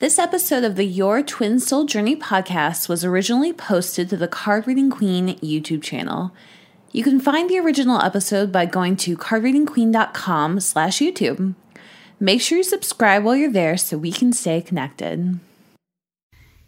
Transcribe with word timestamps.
This 0.00 0.18
episode 0.18 0.64
of 0.64 0.74
the 0.74 0.84
Your 0.84 1.22
Twin 1.22 1.60
Soul 1.60 1.84
Journey 1.84 2.16
podcast 2.16 2.88
was 2.88 3.04
originally 3.04 3.52
posted 3.52 4.08
to 4.10 4.16
the 4.16 4.26
Card 4.26 4.66
Reading 4.66 4.90
Queen 4.90 5.36
YouTube 5.38 5.84
channel. 5.84 6.32
You 6.90 7.04
can 7.04 7.20
find 7.20 7.48
the 7.48 7.60
original 7.60 8.02
episode 8.02 8.50
by 8.50 8.66
going 8.66 8.96
to 8.96 9.16
cardreadingqueen.com 9.16 10.58
slash 10.58 10.98
YouTube. 10.98 11.54
Make 12.18 12.40
sure 12.40 12.58
you 12.58 12.64
subscribe 12.64 13.22
while 13.22 13.36
you're 13.36 13.52
there 13.52 13.76
so 13.76 13.96
we 13.96 14.10
can 14.10 14.32
stay 14.32 14.60
connected. 14.60 15.38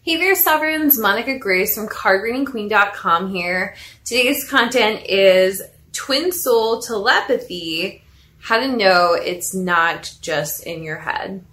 Hey 0.02 0.16
there, 0.18 0.36
Sovereigns. 0.36 0.96
Monica 0.96 1.36
Grace 1.36 1.74
from 1.74 1.88
cardreadingqueen.com 1.88 3.34
here. 3.34 3.74
Today's 4.04 4.48
content 4.48 5.04
is 5.04 5.62
Twin 5.93 6.30
Soul 6.30 6.80
Telepathy, 6.80 8.04
how 8.38 8.61
to 8.61 8.68
know 8.68 9.14
it's 9.14 9.52
not 9.52 10.14
just 10.20 10.62
in 10.62 10.84
your 10.84 10.98
head. 10.98 11.45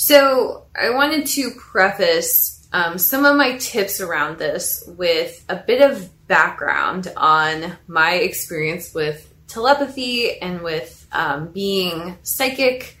So, 0.00 0.66
I 0.80 0.90
wanted 0.90 1.26
to 1.26 1.50
preface 1.58 2.64
um, 2.72 2.98
some 2.98 3.24
of 3.24 3.34
my 3.34 3.56
tips 3.58 4.00
around 4.00 4.38
this 4.38 4.84
with 4.86 5.44
a 5.48 5.56
bit 5.56 5.82
of 5.82 6.08
background 6.28 7.12
on 7.16 7.76
my 7.88 8.12
experience 8.12 8.94
with 8.94 9.28
telepathy 9.48 10.38
and 10.40 10.62
with 10.62 11.04
um, 11.10 11.48
being 11.48 12.16
psychic 12.22 12.96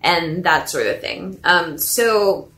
and 0.00 0.42
that 0.42 0.68
sort 0.68 0.88
of 0.88 1.00
thing. 1.00 1.38
Um, 1.44 1.78
so, 1.78 2.50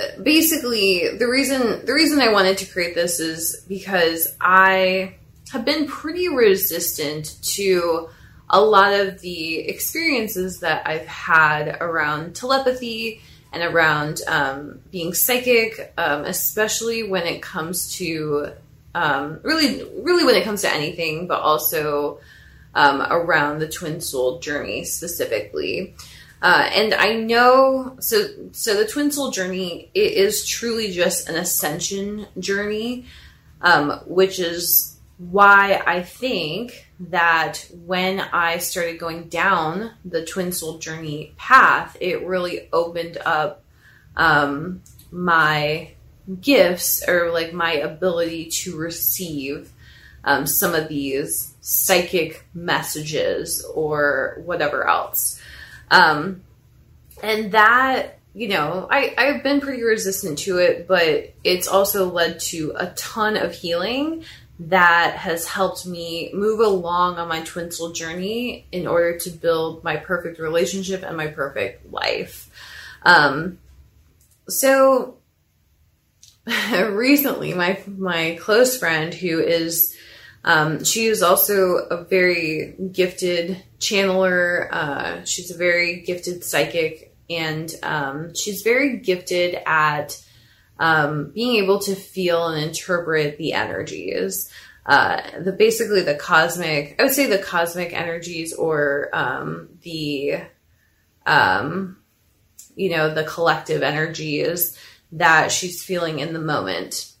uh, 0.00 0.22
basically, 0.22 1.16
the 1.18 1.26
reason 1.26 1.84
the 1.84 1.94
reason 1.94 2.20
I 2.20 2.30
wanted 2.30 2.58
to 2.58 2.66
create 2.66 2.94
this 2.94 3.18
is 3.18 3.64
because 3.66 4.36
I 4.40 5.16
have 5.50 5.64
been 5.64 5.88
pretty 5.88 6.28
resistant 6.28 7.42
to 7.54 8.08
a 8.54 8.60
lot 8.60 8.92
of 8.92 9.20
the 9.20 9.58
experiences 9.58 10.60
that 10.60 10.86
I've 10.86 11.08
had 11.08 11.76
around 11.80 12.36
telepathy 12.36 13.20
and 13.52 13.64
around 13.64 14.20
um, 14.28 14.78
being 14.92 15.12
psychic, 15.12 15.92
um, 15.98 16.24
especially 16.24 17.02
when 17.02 17.26
it 17.26 17.42
comes 17.42 17.96
to 17.96 18.52
um, 18.94 19.40
really, 19.42 19.82
really 20.02 20.24
when 20.24 20.36
it 20.36 20.44
comes 20.44 20.62
to 20.62 20.72
anything, 20.72 21.26
but 21.26 21.40
also 21.40 22.20
um, 22.76 23.02
around 23.02 23.58
the 23.58 23.68
twin 23.68 24.00
soul 24.00 24.38
journey 24.38 24.84
specifically. 24.84 25.96
Uh, 26.40 26.68
and 26.72 26.94
I 26.94 27.14
know, 27.14 27.96
so 27.98 28.28
so 28.52 28.76
the 28.76 28.86
twin 28.86 29.10
soul 29.10 29.32
journey 29.32 29.90
it 29.94 30.12
is 30.12 30.46
truly 30.46 30.92
just 30.92 31.28
an 31.28 31.34
ascension 31.34 32.28
journey, 32.38 33.06
um, 33.62 34.00
which 34.06 34.38
is 34.38 34.96
why 35.18 35.82
I 35.84 36.02
think 36.02 36.83
that 37.00 37.66
when 37.84 38.20
I 38.20 38.58
started 38.58 38.98
going 38.98 39.28
down 39.28 39.90
the 40.04 40.24
twin 40.24 40.52
soul 40.52 40.78
journey 40.78 41.34
path, 41.36 41.96
it 42.00 42.26
really 42.26 42.68
opened 42.72 43.18
up 43.24 43.62
um, 44.16 44.82
my 45.10 45.90
gifts 46.40 47.06
or 47.06 47.30
like 47.32 47.52
my 47.52 47.72
ability 47.72 48.46
to 48.46 48.76
receive 48.76 49.72
um, 50.24 50.46
some 50.46 50.74
of 50.74 50.88
these 50.88 51.54
psychic 51.60 52.46
messages 52.54 53.64
or 53.74 54.40
whatever 54.44 54.88
else. 54.88 55.40
Um, 55.90 56.42
and 57.22 57.52
that, 57.52 58.18
you 58.34 58.48
know, 58.48 58.88
I, 58.90 59.14
I've 59.18 59.42
been 59.42 59.60
pretty 59.60 59.82
resistant 59.82 60.38
to 60.40 60.58
it, 60.58 60.88
but 60.88 61.34
it's 61.44 61.68
also 61.68 62.10
led 62.10 62.40
to 62.40 62.72
a 62.76 62.86
ton 62.90 63.36
of 63.36 63.54
healing 63.54 64.24
that 64.58 65.16
has 65.16 65.46
helped 65.46 65.84
me 65.84 66.30
move 66.32 66.60
along 66.60 67.18
on 67.18 67.28
my 67.28 67.40
twin 67.42 67.70
soul 67.70 67.90
journey 67.92 68.66
in 68.70 68.86
order 68.86 69.18
to 69.18 69.30
build 69.30 69.82
my 69.82 69.96
perfect 69.96 70.38
relationship 70.38 71.02
and 71.02 71.16
my 71.16 71.26
perfect 71.26 71.90
life. 71.92 72.48
Um, 73.02 73.58
so 74.48 75.16
recently, 76.72 77.54
my 77.54 77.80
my 77.86 78.38
close 78.40 78.78
friend 78.78 79.12
who 79.12 79.40
is 79.40 79.96
um, 80.44 80.84
she 80.84 81.06
is 81.06 81.22
also 81.22 81.76
a 81.76 82.04
very 82.04 82.76
gifted 82.92 83.62
channeler. 83.78 84.68
Uh, 84.70 85.24
she's 85.24 85.50
a 85.50 85.56
very 85.56 86.02
gifted 86.02 86.44
psychic, 86.44 87.16
and 87.30 87.74
um, 87.82 88.34
she's 88.34 88.62
very 88.62 88.98
gifted 88.98 89.58
at 89.66 90.22
um, 90.78 91.30
being 91.32 91.56
able 91.62 91.78
to 91.80 91.94
feel 91.94 92.48
and 92.48 92.62
interpret 92.62 93.38
the 93.38 93.52
energies. 93.52 94.50
Uh, 94.86 95.22
the 95.40 95.52
basically 95.52 96.02
the 96.02 96.14
cosmic, 96.14 96.96
I 96.98 97.04
would 97.04 97.12
say 97.12 97.26
the 97.26 97.38
cosmic 97.38 97.92
energies 97.94 98.52
or 98.52 99.08
um, 99.14 99.70
the, 99.82 100.40
um, 101.24 101.98
you 102.76 102.90
know, 102.90 103.14
the 103.14 103.24
collective 103.24 103.82
energies 103.82 104.76
that 105.12 105.50
she's 105.50 105.82
feeling 105.82 106.18
in 106.18 106.32
the 106.34 106.40
moment. 106.40 107.12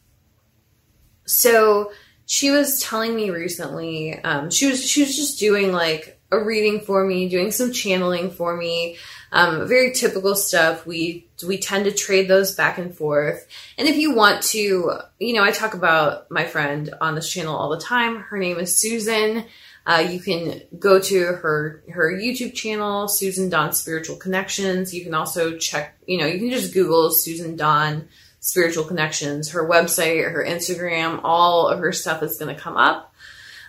So 1.26 1.92
she 2.26 2.50
was 2.50 2.80
telling 2.80 3.14
me 3.14 3.30
recently, 3.30 4.18
um, 4.22 4.50
she 4.50 4.66
was 4.66 4.84
she 4.84 5.02
was 5.02 5.16
just 5.16 5.38
doing 5.38 5.72
like 5.72 6.20
a 6.30 6.42
reading 6.42 6.80
for 6.80 7.04
me, 7.04 7.28
doing 7.28 7.50
some 7.50 7.72
channeling 7.72 8.30
for 8.30 8.56
me. 8.56 8.96
Um, 9.34 9.66
very 9.66 9.92
typical 9.92 10.36
stuff. 10.36 10.86
We 10.86 11.26
we 11.44 11.58
tend 11.58 11.86
to 11.86 11.92
trade 11.92 12.28
those 12.28 12.54
back 12.54 12.78
and 12.78 12.94
forth. 12.94 13.46
And 13.76 13.88
if 13.88 13.96
you 13.96 14.14
want 14.14 14.44
to, 14.44 14.92
you 15.18 15.34
know, 15.34 15.42
I 15.42 15.50
talk 15.50 15.74
about 15.74 16.30
my 16.30 16.44
friend 16.44 16.94
on 17.00 17.16
this 17.16 17.28
channel 17.28 17.56
all 17.56 17.70
the 17.70 17.80
time. 17.80 18.20
Her 18.20 18.38
name 18.38 18.60
is 18.60 18.78
Susan. 18.78 19.44
Uh, 19.84 20.06
you 20.08 20.20
can 20.20 20.62
go 20.78 21.00
to 21.00 21.18
her 21.18 21.82
her 21.90 22.12
YouTube 22.12 22.54
channel, 22.54 23.08
Susan 23.08 23.48
Don 23.48 23.72
Spiritual 23.72 24.16
Connections. 24.16 24.94
You 24.94 25.02
can 25.02 25.14
also 25.14 25.58
check, 25.58 25.98
you 26.06 26.18
know, 26.18 26.26
you 26.26 26.38
can 26.38 26.50
just 26.50 26.72
Google 26.72 27.10
Susan 27.10 27.56
Don 27.56 28.08
Spiritual 28.38 28.84
Connections. 28.84 29.50
Her 29.50 29.68
website, 29.68 30.30
her 30.30 30.46
Instagram, 30.46 31.20
all 31.24 31.66
of 31.66 31.80
her 31.80 31.90
stuff 31.90 32.22
is 32.22 32.38
going 32.38 32.54
to 32.54 32.60
come 32.60 32.76
up. 32.76 33.12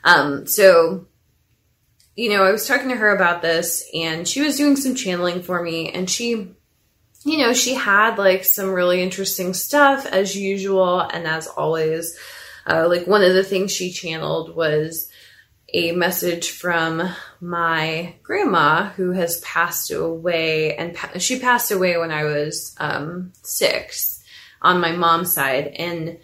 Um, 0.04 0.46
so 0.46 1.08
you 2.16 2.30
know, 2.30 2.44
I 2.44 2.52
was 2.52 2.68
talking 2.68 2.90
to 2.90 2.96
her 2.96 3.14
about 3.14 3.42
this 3.42 3.88
and 3.94 4.28
she 4.28 4.42
was 4.42 4.58
doing 4.58 4.78
some 4.78 4.96
channeling 4.96 5.42
for 5.42 5.62
me 5.62 5.92
and 5.92 6.10
she, 6.10 6.56
you 7.24 7.38
know, 7.38 7.54
she 7.54 7.74
had 7.74 8.18
like 8.18 8.46
some 8.46 8.70
really 8.70 9.02
interesting 9.02 9.54
stuff 9.54 10.06
as 10.06 10.36
usual 10.36 11.02
and 11.02 11.28
as 11.28 11.48
always. 11.48 12.18
Uh, 12.68 12.88
like 12.88 13.06
one 13.06 13.22
of 13.22 13.34
the 13.34 13.44
things 13.44 13.72
she 13.72 13.92
channeled 13.92 14.56
was 14.56 15.10
a 15.74 15.92
message 15.92 16.52
from 16.52 17.04
my 17.42 18.16
grandma 18.24 18.90
who 18.92 19.12
has 19.12 19.42
passed 19.42 19.92
away 19.92 20.76
and 20.76 20.96
pa- 20.96 21.18
she 21.18 21.40
passed 21.40 21.70
away 21.70 21.98
when 21.98 22.12
I 22.12 22.24
was 22.24 22.76
um, 22.80 23.34
six 23.42 24.24
on 24.62 24.80
my 24.80 24.94
mom's 24.94 25.34
side 25.34 25.68
and 25.68 26.18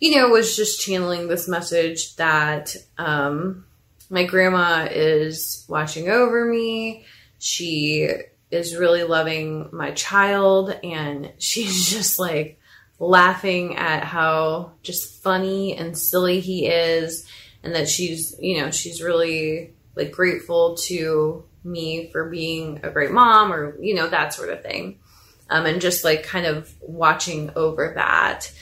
you 0.00 0.16
know 0.16 0.28
was 0.28 0.56
just 0.56 0.80
channeling 0.80 1.28
this 1.28 1.46
message 1.46 2.16
that 2.16 2.74
um, 2.98 3.64
my 4.10 4.24
grandma 4.24 4.88
is 4.90 5.64
watching 5.68 6.08
over 6.08 6.44
me. 6.44 7.04
She 7.38 8.08
is 8.50 8.76
really 8.76 9.02
loving 9.02 9.68
my 9.72 9.90
child 9.92 10.70
and 10.82 11.32
she's 11.38 11.90
just 11.90 12.18
like 12.18 12.60
laughing 12.98 13.76
at 13.76 14.04
how 14.04 14.72
just 14.82 15.22
funny 15.22 15.76
and 15.76 15.98
silly 15.98 16.40
he 16.40 16.66
is 16.66 17.28
and 17.62 17.74
that 17.74 17.88
she's, 17.88 18.34
you 18.40 18.60
know, 18.60 18.70
she's 18.70 19.02
really 19.02 19.74
like 19.94 20.12
grateful 20.12 20.76
to 20.76 21.44
me 21.64 22.08
for 22.10 22.30
being 22.30 22.80
a 22.82 22.90
great 22.90 23.10
mom 23.10 23.52
or, 23.52 23.76
you 23.82 23.94
know, 23.94 24.08
that 24.08 24.32
sort 24.32 24.50
of 24.50 24.62
thing. 24.62 24.98
Um, 25.50 25.66
and 25.66 25.80
just 25.80 26.04
like 26.04 26.22
kind 26.22 26.46
of 26.46 26.72
watching 26.80 27.50
over 27.54 27.92
that. 27.94 28.52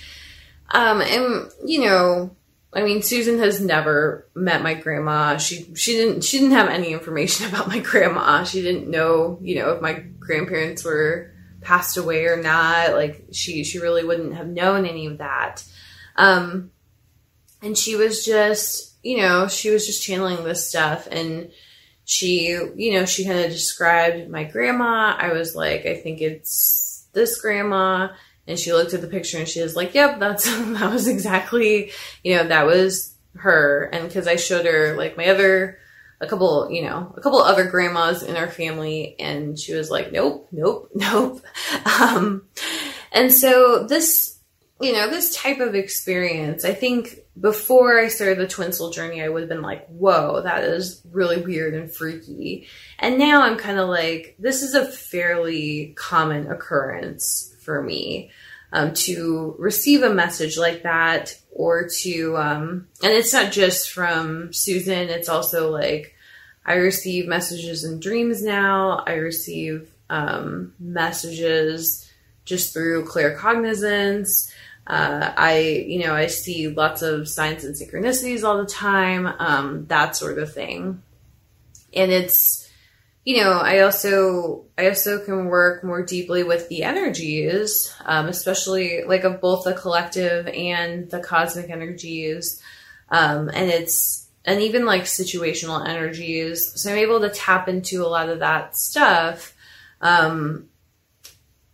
Um, 0.71 1.01
and, 1.01 1.51
you 1.65 1.85
know, 1.85 2.37
I 2.75 2.83
mean, 2.83 3.03
Susan 3.03 3.39
has 3.39 3.61
never 3.61 4.29
met 4.35 4.63
my 4.63 4.75
grandma. 4.75 5.37
She 5.37 5.75
she 5.75 5.93
didn't 5.93 6.23
she 6.23 6.39
didn't 6.39 6.57
have 6.57 6.69
any 6.69 6.93
information 6.93 7.47
about 7.49 7.69
my 7.69 7.79
grandma. 7.79 8.45
She 8.45 8.63
didn't 8.63 8.91
know, 8.91 9.39
you 9.41 9.57
know, 9.57 9.71
if 9.71 9.81
my 9.81 9.93
grandparents 10.19 10.85
were 10.85 11.33
passed 11.61 11.97
away 11.97 12.27
or 12.27 12.43
not. 12.43 12.95
Like 12.95 13.27
she 13.33 13.65
she 13.65 13.79
really 13.79 14.05
wouldn't 14.05 14.35
have 14.35 14.49
known 14.49 14.87
any 14.87 15.07
of 15.07 15.19
that. 15.19 15.65
Um 16.17 16.71
and 17.63 17.79
she 17.79 17.97
was 17.97 18.25
just, 18.25 18.95
you 19.03 19.19
know, 19.19 19.49
she 19.49 19.71
was 19.71 19.87
just 19.87 20.03
channeling 20.03 20.45
this 20.45 20.69
stuff 20.69 21.09
and 21.11 21.51
she, 22.05 22.49
you 22.77 22.93
know, 22.93 23.07
she 23.07 23.25
kind 23.25 23.39
of 23.39 23.51
described 23.51 24.29
my 24.29 24.45
grandma. 24.45 25.17
I 25.19 25.33
was 25.33 25.55
like, 25.57 25.87
I 25.87 25.95
think 25.97 26.21
it's 26.21 27.07
this 27.15 27.41
grandma 27.41 28.09
and 28.47 28.59
she 28.59 28.73
looked 28.73 28.95
at 28.95 29.01
the 29.01 29.09
picture 29.09 29.39
and 29.39 29.49
she 29.49 29.63
was 29.63 29.77
like, 29.77 29.95
"Yep, 29.95 30.21
that's 30.21 30.45
that 30.79 30.93
was 30.93 31.09
exactly, 31.09 31.93
you 32.23 32.37
know, 32.37 32.49
that 32.49 32.67
was 32.67 33.15
her." 33.37 33.89
And 33.93 34.07
because 34.07 34.27
I 34.27 34.37
showed 34.37 34.67
her 34.67 34.97
like 34.97 35.17
my 35.17 35.27
other, 35.27 35.79
a 36.21 36.27
couple, 36.27 36.71
you 36.71 36.83
know, 36.83 37.13
a 37.17 37.21
couple 37.21 37.41
other 37.41 37.65
grandmas 37.65 38.23
in 38.23 38.37
our 38.37 38.49
family, 38.49 39.17
and 39.19 39.59
she 39.59 39.75
was 39.75 39.91
like, 39.91 40.13
"Nope, 40.13 40.49
nope, 40.53 40.91
nope." 40.95 41.43
Um, 42.01 42.47
and 43.13 43.33
so 43.33 43.87
this, 43.87 44.39
you 44.81 44.93
know, 44.93 45.09
this 45.09 45.35
type 45.35 45.61
of 45.61 45.75
experience, 45.75 46.65
I 46.65 46.75
think 46.75 47.21
before 47.41 47.99
I 47.99 48.09
started 48.09 48.39
the 48.39 48.47
twin 48.47 48.73
soul 48.73 48.91
journey, 48.91 49.23
I 49.23 49.29
would 49.29 49.43
have 49.43 49.49
been 49.49 49.63
like, 49.63 49.87
whoa, 49.89 50.43
that 50.43 50.63
is 50.63 51.03
really 51.11 51.41
weird 51.41 51.75
and 51.75 51.93
freaky. 51.93 52.69
And 53.01 53.19
now 53.19 53.43
I'm 53.43 53.57
kind 53.57 53.79
of 53.79 53.89
like, 53.89 54.37
this 54.39 54.63
is 54.63 54.75
a 54.75 54.87
fairly 54.87 55.95
common 55.97 56.51
occurrence 56.51 57.54
for 57.65 57.83
me 57.83 58.31
um, 58.73 58.93
to 58.95 59.55
receive 59.59 60.03
a 60.03 60.15
message 60.15 60.59
like 60.59 60.83
that 60.83 61.39
or 61.53 61.89
to, 62.01 62.37
um, 62.37 62.89
and 63.03 63.13
it's 63.13 63.33
not 63.33 63.53
just 63.53 63.93
from 63.93 64.53
Susan, 64.53 65.09
it's 65.09 65.29
also 65.29 65.71
like, 65.71 66.15
I 66.67 66.75
receive 66.75 67.29
messages 67.29 67.85
in 67.85 68.01
dreams 68.01 68.43
now. 68.43 69.05
I 69.07 69.15
receive 69.15 69.91
um, 70.09 70.73
messages 70.81 72.11
just 72.45 72.73
through 72.73 73.05
claircognizance. 73.05 74.51
Uh, 74.87 75.33
I, 75.37 75.59
you 75.87 76.01
know, 76.01 76.15
I 76.15 76.27
see 76.27 76.69
lots 76.69 77.03
of 77.03 77.29
signs 77.29 77.65
and 77.65 77.75
synchronicities 77.75 78.45
all 78.45 78.59
the 78.59 78.67
time, 78.67 79.27
um, 79.27 79.87
that 79.87 80.17
sort 80.17 80.39
of 80.39 80.53
thing. 80.53 81.03
And 81.95 82.11
it's, 82.11 82.64
you 83.25 83.43
know, 83.43 83.53
I 83.53 83.81
also, 83.81 84.67
I 84.77 84.89
also 84.89 85.25
can 85.25 85.47
work 85.47 85.83
more 85.83 86.05
deeply 86.05 86.43
with 86.43 86.69
the 86.69 86.83
energies, 86.83 87.95
um, 88.05 88.27
especially 88.27 89.05
like 89.05 89.25
of 89.25 89.41
both 89.41 89.65
the 89.65 89.73
collective 89.73 90.47
and 90.49 91.11
the 91.11 91.21
cosmic 91.21 91.71
energies. 91.71 92.61
Um, 93.09 93.49
and 93.49 93.71
it's, 93.71 94.29
and 94.45 94.61
even 94.61 94.85
like 94.85 95.05
situational 95.05 95.89
energies. 95.89 96.79
So 96.81 96.91
I'm 96.91 96.99
able 96.99 97.21
to 97.21 97.31
tap 97.31 97.67
into 97.67 98.05
a 98.05 98.09
lot 98.09 98.29
of 98.29 98.41
that 98.41 98.77
stuff, 98.77 99.55
um, 100.03 100.69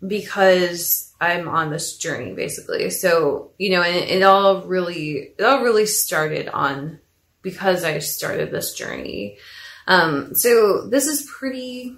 because 0.07 1.13
I'm 1.21 1.49
on 1.49 1.71
this 1.71 1.99
journey 1.99 2.33
basically. 2.33 2.91
So, 2.91 3.51
you 3.59 3.71
know, 3.71 3.83
and 3.83 3.97
it, 3.97 4.09
it 4.09 4.23
all 4.23 4.63
really, 4.63 5.35
it 5.37 5.43
all 5.43 5.65
really 5.65 5.87
started 5.87 6.49
on 6.49 7.01
because 7.43 7.83
I 7.83 7.99
started 7.99 8.53
this 8.53 8.73
journey. 8.73 9.39
Um, 9.91 10.35
so 10.35 10.87
this 10.87 11.07
is 11.07 11.29
pretty, 11.31 11.97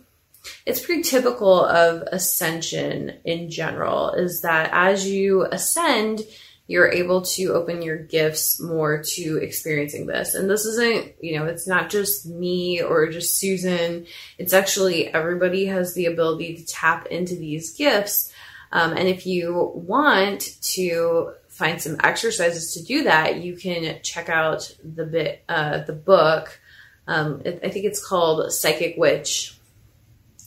it's 0.67 0.85
pretty 0.85 1.03
typical 1.03 1.65
of 1.65 2.03
ascension 2.11 3.19
in 3.25 3.51
general 3.51 4.13
is 4.13 4.41
that 4.43 4.71
as 4.73 5.07
you 5.07 5.43
ascend, 5.45 6.23
you're 6.67 6.91
able 6.91 7.21
to 7.21 7.53
open 7.53 7.83
your 7.83 7.99
gifts 7.99 8.59
more 8.61 9.03
to 9.03 9.37
experiencing 9.37 10.07
this. 10.07 10.35
And 10.35 10.49
this 10.49 10.65
isn't, 10.65 11.13
you 11.21 11.39
know, 11.39 11.45
it's 11.45 11.69
not 11.69 11.91
just 11.91 12.25
me 12.25 12.81
or 12.81 13.09
just 13.09 13.39
Susan. 13.39 14.07
It's 14.39 14.55
actually 14.55 15.13
everybody 15.13 15.67
has 15.67 15.95
the 15.95 16.07
ability 16.07 16.57
to 16.57 16.67
tap 16.67 17.07
into 17.09 17.37
these 17.37 17.77
gifts 17.77 18.33
um, 18.73 18.97
and 18.97 19.07
if 19.07 19.27
you 19.27 19.71
want 19.75 20.57
to 20.63 21.35
find 21.49 21.81
some 21.81 21.99
exercises 22.03 22.73
to 22.75 22.83
do 22.83 23.05
that, 23.05 23.37
you 23.37 23.55
can 23.55 24.01
check 24.03 24.31
out 24.31 24.75
the 24.83 25.05
bit 25.05 25.45
uh, 25.49 25.83
the 25.83 25.93
book. 25.93 26.59
Um, 27.07 27.43
I 27.47 27.69
think 27.69 27.85
it's 27.85 28.05
called 28.05 28.53
Psychic 28.53 28.97
Witch. 28.97 29.57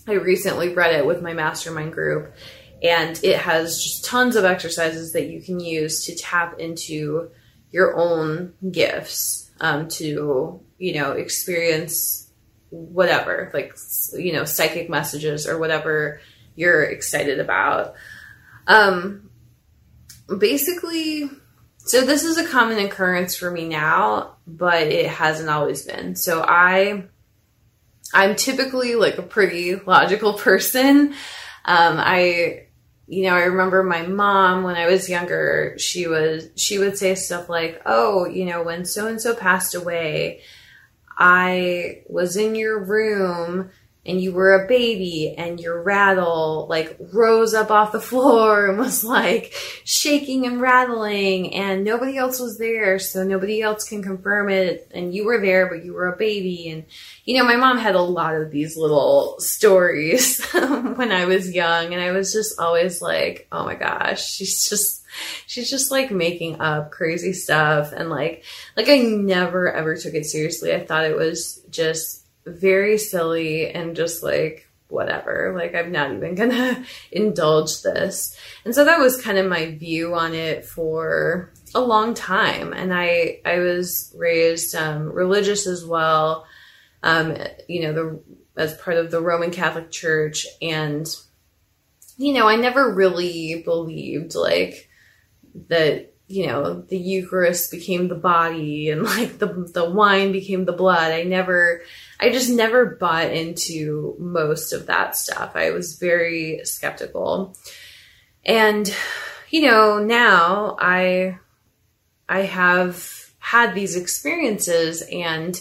I 0.08 0.14
recently 0.14 0.74
read 0.74 0.94
it 0.94 1.06
with 1.06 1.22
my 1.22 1.34
mastermind 1.34 1.94
group, 1.94 2.34
and 2.82 3.20
it 3.24 3.38
has 3.38 3.82
just 3.84 4.06
tons 4.06 4.36
of 4.36 4.46
exercises 4.46 5.14
that 5.14 5.28
you 5.30 5.42
can 5.42 5.60
use 5.60 6.06
to 6.06 6.16
tap 6.16 6.60
into 6.60 7.32
your 7.72 7.98
own 7.98 8.54
gifts 8.72 9.52
um, 9.60 9.88
to 9.90 10.62
you 10.78 10.94
know 10.94 11.12
experience 11.12 12.30
whatever 12.70 13.50
like 13.54 13.76
you 14.14 14.34
know 14.34 14.44
psychic 14.44 14.90
messages 14.90 15.48
or 15.48 15.58
whatever 15.58 16.20
you're 16.56 16.84
excited 16.84 17.40
about 17.40 17.96
um, 18.68 19.30
basically, 20.40 21.30
so 21.78 22.02
this 22.02 22.24
is 22.24 22.38
a 22.38 22.48
common 22.48 22.80
occurrence 22.80 23.36
for 23.36 23.52
me 23.52 23.68
now, 23.68 24.35
but 24.48 24.88
it 24.88 25.08
hasn't 25.08 25.50
always 25.50 25.84
been. 25.84 26.16
So 26.16 26.44
I, 26.48 27.06
I'm 28.14 28.36
typically 28.36 28.96
like 28.96 29.18
a 29.18 29.24
pretty 29.24 29.76
logical 29.76 30.34
person. 30.38 31.14
Um, 31.66 31.98
I, 32.00 32.68
you 33.08 33.24
know, 33.24 33.36
I 33.36 33.44
remember 33.44 33.84
my 33.84 34.06
mom 34.06 34.64
when 34.64 34.76
I 34.76 34.88
was 34.88 35.10
younger, 35.10 35.76
she 35.78 36.08
was, 36.08 36.50
she 36.56 36.78
would 36.78 36.98
say 36.98 37.16
stuff 37.16 37.50
like, 37.50 37.82
oh, 37.86 38.26
you 38.26 38.46
know, 38.46 38.64
when 38.64 38.86
so 38.86 39.08
and 39.08 39.22
so 39.22 39.36
passed 39.36 39.76
away, 39.76 40.42
I 41.18 42.04
was 42.08 42.36
in 42.36 42.56
your 42.56 42.84
room 42.84 43.70
and 44.06 44.22
you 44.22 44.32
were 44.32 44.54
a 44.54 44.68
baby 44.68 45.34
and 45.38 45.60
your 45.60 45.82
rattle 45.82 46.68
like 46.70 46.96
rose 47.14 47.54
up 47.54 47.72
off 47.72 47.92
the 47.92 48.00
floor 48.12 48.68
and 48.68 48.78
was 48.78 49.04
like 49.04 49.54
shaking 49.84 50.46
and 50.46 50.62
rattling 50.62 51.54
and 51.54 51.84
nobody 51.84 52.18
else 52.18 52.40
was 52.40 52.58
there 52.58 53.00
so 53.00 53.24
nobody 53.24 53.62
else 53.62 53.88
can 53.88 54.04
confirm 54.04 54.50
it 54.50 54.90
and 54.94 55.14
you 55.14 55.26
were 55.26 55.42
there 55.42 55.68
but 55.68 55.84
you 55.84 55.94
were 55.94 56.08
a 56.08 56.18
baby 56.18 56.70
and 56.70 56.86
you 57.26 57.38
know 57.38 57.44
my 57.44 57.56
mom 57.56 57.78
had 57.78 57.96
a 57.96 58.02
lot 58.02 58.36
of 58.36 58.52
these 58.52 58.78
little 58.78 59.40
stories 59.40 60.44
when 60.54 61.12
I 61.12 61.26
was 61.26 61.52
young 61.52 61.94
and 61.94 62.02
I 62.02 62.12
was 62.12 62.32
just 62.32 62.60
always 62.60 63.02
like 63.02 63.48
oh 63.52 63.66
my 63.66 63.76
gosh 63.76 64.26
she's 64.26 64.70
just 64.70 65.04
she's 65.48 65.70
just 65.70 65.92
like 65.92 66.12
making 66.12 66.60
up 66.60 66.92
crazy 66.92 67.34
stuff 67.34 67.92
and 67.92 68.10
like 68.10 68.44
like 68.76 68.90
I 68.90 68.98
never 68.98 69.72
ever 69.72 69.96
took 69.96 70.14
it 70.14 70.26
seriously. 70.26 70.74
I 70.74 70.86
thought 70.86 71.06
it 71.06 71.16
was 71.16 71.62
just 71.70 72.25
very 72.46 72.98
silly 72.98 73.70
and 73.70 73.96
just 73.96 74.24
like 74.24 74.70
whatever. 74.88 75.54
Like 75.56 75.76
i'm 75.76 75.92
not 75.92 76.12
even 76.12 76.36
gonna 76.42 76.84
indulge 77.12 77.82
this. 77.82 78.38
And 78.64 78.74
so 78.74 78.86
that 78.86 79.00
was 79.00 79.22
kind 79.22 79.38
of 79.38 79.48
my 79.48 79.72
view 79.76 80.16
on 80.16 80.34
it 80.34 80.66
for 80.66 81.52
a 81.74 81.82
long 81.82 82.14
time. 82.14 82.74
And 82.74 82.94
i 82.94 83.40
i 83.46 83.60
was 83.60 84.14
raised 84.18 84.76
um, 84.76 85.12
religious 85.12 85.68
as 85.68 85.86
well. 85.86 86.46
Um, 87.04 87.38
you 87.68 87.82
know 87.82 87.94
the 87.94 88.22
as 88.58 88.78
part 88.78 88.98
of 88.98 89.12
the 89.12 89.22
roman 89.22 89.52
catholic 89.52 89.92
church. 89.92 90.48
And 90.62 91.08
you 92.18 92.34
know 92.34 92.48
i 92.48 92.56
never 92.56 92.94
really 92.94 93.62
believed 93.64 94.36
like 94.36 94.90
that 95.68 96.14
you 96.28 96.48
know 96.48 96.82
the 96.82 96.98
eucharist 96.98 97.72
became 97.72 98.08
the 98.08 98.16
body 98.16 98.90
and 98.90 99.04
like 99.18 99.38
the 99.38 99.70
the 99.74 99.90
wine 99.90 100.32
became 100.32 100.66
the 100.66 100.74
blood. 100.74 101.12
I 101.12 101.24
never 101.24 101.82
i 102.20 102.30
just 102.30 102.50
never 102.50 102.86
bought 102.86 103.32
into 103.32 104.16
most 104.20 104.74
of 104.74 104.88
that 104.88 105.16
stuff. 105.16 105.52
I 105.56 105.72
was 105.72 105.98
very 106.00 106.62
skeptical. 106.64 107.56
And 108.46 108.94
you 109.50 109.62
know 109.70 110.00
now 110.00 110.76
i 110.80 111.38
i 112.28 112.40
have 112.40 113.32
had 113.40 113.74
these 113.74 113.96
experiences 113.96 115.04
and 115.12 115.60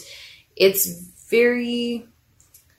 it's 0.55 0.87
very 1.29 2.07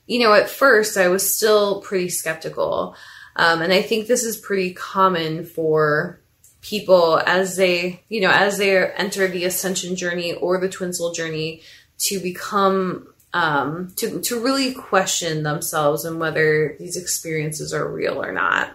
you 0.05 0.19
know 0.19 0.33
at 0.33 0.49
first 0.49 0.97
i 0.97 1.07
was 1.07 1.35
still 1.35 1.81
pretty 1.81 2.09
skeptical. 2.09 2.95
Um, 3.35 3.61
and 3.61 3.71
i 3.71 3.81
think 3.81 4.07
this 4.07 4.23
is 4.23 4.37
pretty 4.37 4.73
common 4.73 5.45
for 5.45 6.21
people 6.61 7.21
as 7.25 7.55
they, 7.55 8.03
you 8.09 8.19
know, 8.19 8.31
as 8.31 8.57
they 8.57 8.77
enter 8.77 9.27
the 9.27 9.45
ascension 9.45 9.95
journey 9.95 10.33
or 10.33 10.59
the 10.59 10.67
twin 10.67 10.91
soul 10.91 11.13
journey 11.13 11.61
to 11.97 12.19
become 12.19 13.07
um, 13.33 13.93
to 13.97 14.21
to 14.21 14.43
really 14.43 14.73
question 14.73 15.43
themselves 15.43 16.05
and 16.05 16.19
whether 16.19 16.75
these 16.79 16.97
experiences 16.97 17.73
are 17.73 17.87
real 17.87 18.23
or 18.23 18.31
not. 18.31 18.73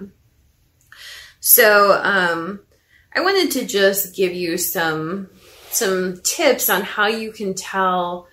So 1.41 2.01
um, 2.03 2.61
I 3.15 3.21
wanted 3.21 3.51
to 3.53 3.67
just 3.67 4.15
give 4.15 4.33
you 4.33 4.59
some 4.59 5.31
some 5.71 6.21
tips 6.23 6.69
on 6.69 6.83
how 6.83 7.07
you 7.07 7.33
can 7.33 7.55
tell 7.55 8.29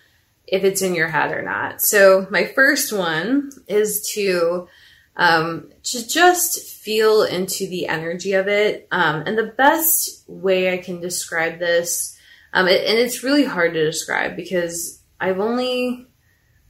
if 0.45 0.63
it's 0.63 0.81
in 0.81 0.95
your 0.95 1.07
head 1.07 1.31
or 1.31 1.41
not. 1.41 1.81
So 1.81 2.27
my 2.29 2.45
first 2.45 2.91
one 2.91 3.51
is 3.67 4.11
to 4.13 4.67
um, 5.15 5.71
to 5.83 6.07
just 6.07 6.65
feel 6.65 7.23
into 7.23 7.67
the 7.67 7.87
energy 7.87 8.33
of 8.33 8.47
it. 8.47 8.87
Um, 8.91 9.23
and 9.25 9.37
the 9.37 9.53
best 9.57 10.23
way 10.27 10.73
I 10.73 10.77
can 10.77 11.01
describe 11.01 11.59
this, 11.59 12.17
um, 12.53 12.67
it, 12.67 12.85
and 12.87 12.97
it's 12.97 13.23
really 13.23 13.43
hard 13.43 13.73
to 13.73 13.85
describe 13.85 14.37
because 14.37 15.01
I've 15.19 15.39
only, 15.39 16.07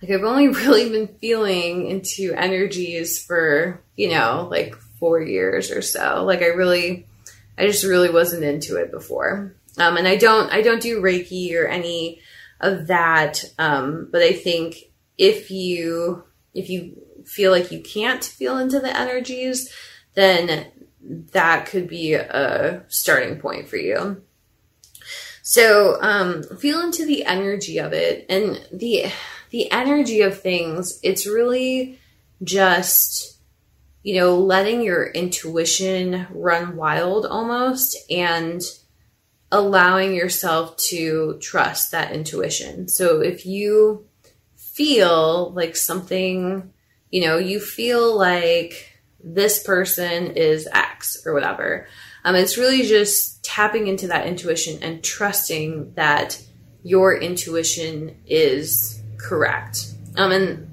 like, 0.01 0.11
I've 0.11 0.23
only 0.23 0.47
really 0.49 0.89
been 0.89 1.07
feeling 1.19 1.87
into 1.87 2.33
energies 2.33 3.23
for, 3.23 3.81
you 3.95 4.09
know, 4.09 4.47
like 4.49 4.75
four 4.99 5.21
years 5.21 5.71
or 5.71 5.81
so. 5.81 6.23
Like, 6.25 6.41
I 6.41 6.47
really, 6.47 7.07
I 7.57 7.67
just 7.67 7.83
really 7.83 8.09
wasn't 8.09 8.43
into 8.43 8.77
it 8.77 8.91
before. 8.91 9.55
Um, 9.77 9.97
and 9.97 10.07
I 10.07 10.17
don't, 10.17 10.51
I 10.51 10.61
don't 10.61 10.81
do 10.81 11.01
Reiki 11.01 11.55
or 11.55 11.67
any 11.67 12.21
of 12.59 12.87
that. 12.87 13.43
Um, 13.57 14.09
but 14.11 14.21
I 14.21 14.33
think 14.33 14.75
if 15.17 15.51
you, 15.51 16.23
if 16.53 16.69
you 16.69 17.01
feel 17.25 17.51
like 17.51 17.71
you 17.71 17.81
can't 17.81 18.23
feel 18.23 18.57
into 18.57 18.79
the 18.79 18.97
energies, 18.97 19.73
then 20.15 20.67
that 21.31 21.65
could 21.65 21.87
be 21.87 22.13
a 22.13 22.83
starting 22.87 23.39
point 23.39 23.67
for 23.67 23.77
you. 23.77 24.21
So 25.41 25.97
um, 26.01 26.43
feel 26.43 26.81
into 26.81 27.05
the 27.05 27.25
energy 27.25 27.79
of 27.79 27.93
it 27.93 28.25
and 28.29 28.59
the 28.71 29.05
the 29.49 29.71
energy 29.71 30.21
of 30.21 30.41
things. 30.41 30.99
It's 31.03 31.27
really 31.27 31.99
just 32.43 33.37
you 34.03 34.15
know 34.15 34.37
letting 34.37 34.81
your 34.81 35.07
intuition 35.07 36.27
run 36.31 36.75
wild 36.75 37.25
almost 37.25 37.97
and 38.09 38.61
allowing 39.51 40.13
yourself 40.13 40.77
to 40.77 41.37
trust 41.41 41.91
that 41.91 42.11
intuition. 42.11 42.87
So 42.87 43.21
if 43.21 43.45
you 43.45 44.05
feel 44.55 45.51
like 45.53 45.75
something, 45.75 46.71
you 47.09 47.21
know, 47.21 47.37
you 47.37 47.59
feel 47.59 48.15
like 48.15 48.99
this 49.21 49.63
person 49.63 50.27
is 50.27 50.67
X 50.71 51.25
or 51.25 51.33
whatever, 51.33 51.87
um, 52.23 52.35
it's 52.35 52.57
really 52.57 52.83
just 52.83 53.43
tapping 53.43 53.87
into 53.87 54.07
that 54.07 54.27
intuition 54.27 54.81
and 54.83 55.03
trusting 55.03 55.93
that 55.95 56.41
your 56.83 57.17
intuition 57.17 58.15
is 58.25 58.98
correct. 59.19 59.93
Um, 60.15 60.31
and 60.31 60.69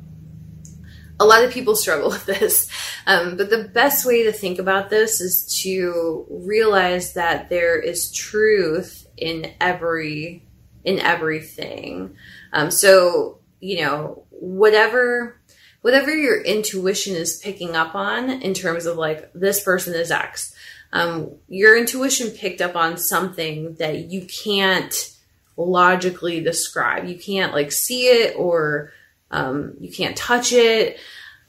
a 1.19 1.25
lot 1.25 1.45
of 1.45 1.51
people 1.51 1.77
struggle 1.77 2.09
with 2.11 2.27
this. 2.27 2.69
Um, 3.07 3.37
but 3.37 3.51
the 3.51 3.65
best 3.65 4.07
way 4.07 4.25
to 4.25 4.33
think 4.33 4.59
about 4.59 4.91
this 4.91 5.21
is 5.21 5.61
to 5.63 6.27
realize 6.31 7.15
that 7.15 7.49
there 7.51 7.79
is 7.79 8.13
truth 8.13 9.07
in 9.17 9.53
every 9.61 10.43
in 10.85 11.01
everything. 11.01 12.17
Um, 12.53 12.71
so 12.71 13.41
you 13.61 13.83
know 13.83 14.25
whatever 14.31 15.41
whatever 15.81 16.15
your 16.15 16.41
intuition 16.43 17.15
is 17.15 17.39
picking 17.39 17.77
up 17.77 17.95
on 17.95 18.31
in 18.31 18.55
terms 18.55 18.87
of 18.87 18.97
like 18.97 19.31
this 19.35 19.63
person 19.63 19.95
is 19.95 20.11
X. 20.11 20.55
Um, 20.93 21.37
your 21.49 21.77
intuition 21.77 22.31
picked 22.31 22.61
up 22.61 22.77
on 22.77 22.97
something 22.97 23.75
that 23.75 24.11
you 24.11 24.27
can't 24.27 25.16
logically 25.57 26.41
describe. 26.41 27.07
You 27.07 27.19
can't 27.19 27.53
like 27.53 27.73
see 27.73 28.07
it 28.07 28.35
or 28.37 28.93
um, 29.31 29.75
you 29.81 29.91
can't 29.91 30.17
touch 30.17 30.53
it. 30.53 30.99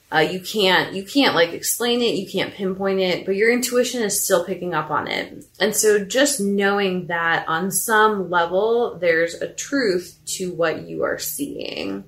Uh, 0.09 0.19
you 0.19 0.39
can't 0.39 0.93
you 0.93 1.03
can't 1.03 1.35
like 1.35 1.51
explain 1.51 2.01
it. 2.01 2.15
You 2.15 2.29
can't 2.29 2.53
pinpoint 2.53 3.01
it, 3.01 3.25
but 3.25 3.35
your 3.35 3.51
intuition 3.51 4.01
is 4.01 4.23
still 4.23 4.45
picking 4.45 4.73
up 4.73 4.89
on 4.89 5.07
it. 5.07 5.45
And 5.59 5.75
so 5.75 6.03
just 6.03 6.39
knowing 6.39 7.07
that 7.07 7.45
on 7.49 7.71
some 7.71 8.29
level 8.29 8.97
there's 8.97 9.33
a 9.35 9.49
truth 9.49 10.17
to 10.37 10.53
what 10.53 10.87
you 10.87 11.03
are 11.03 11.19
seeing. 11.19 12.05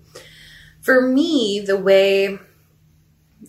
For 0.81 1.01
me, 1.01 1.59
the 1.59 1.77
way 1.77 2.39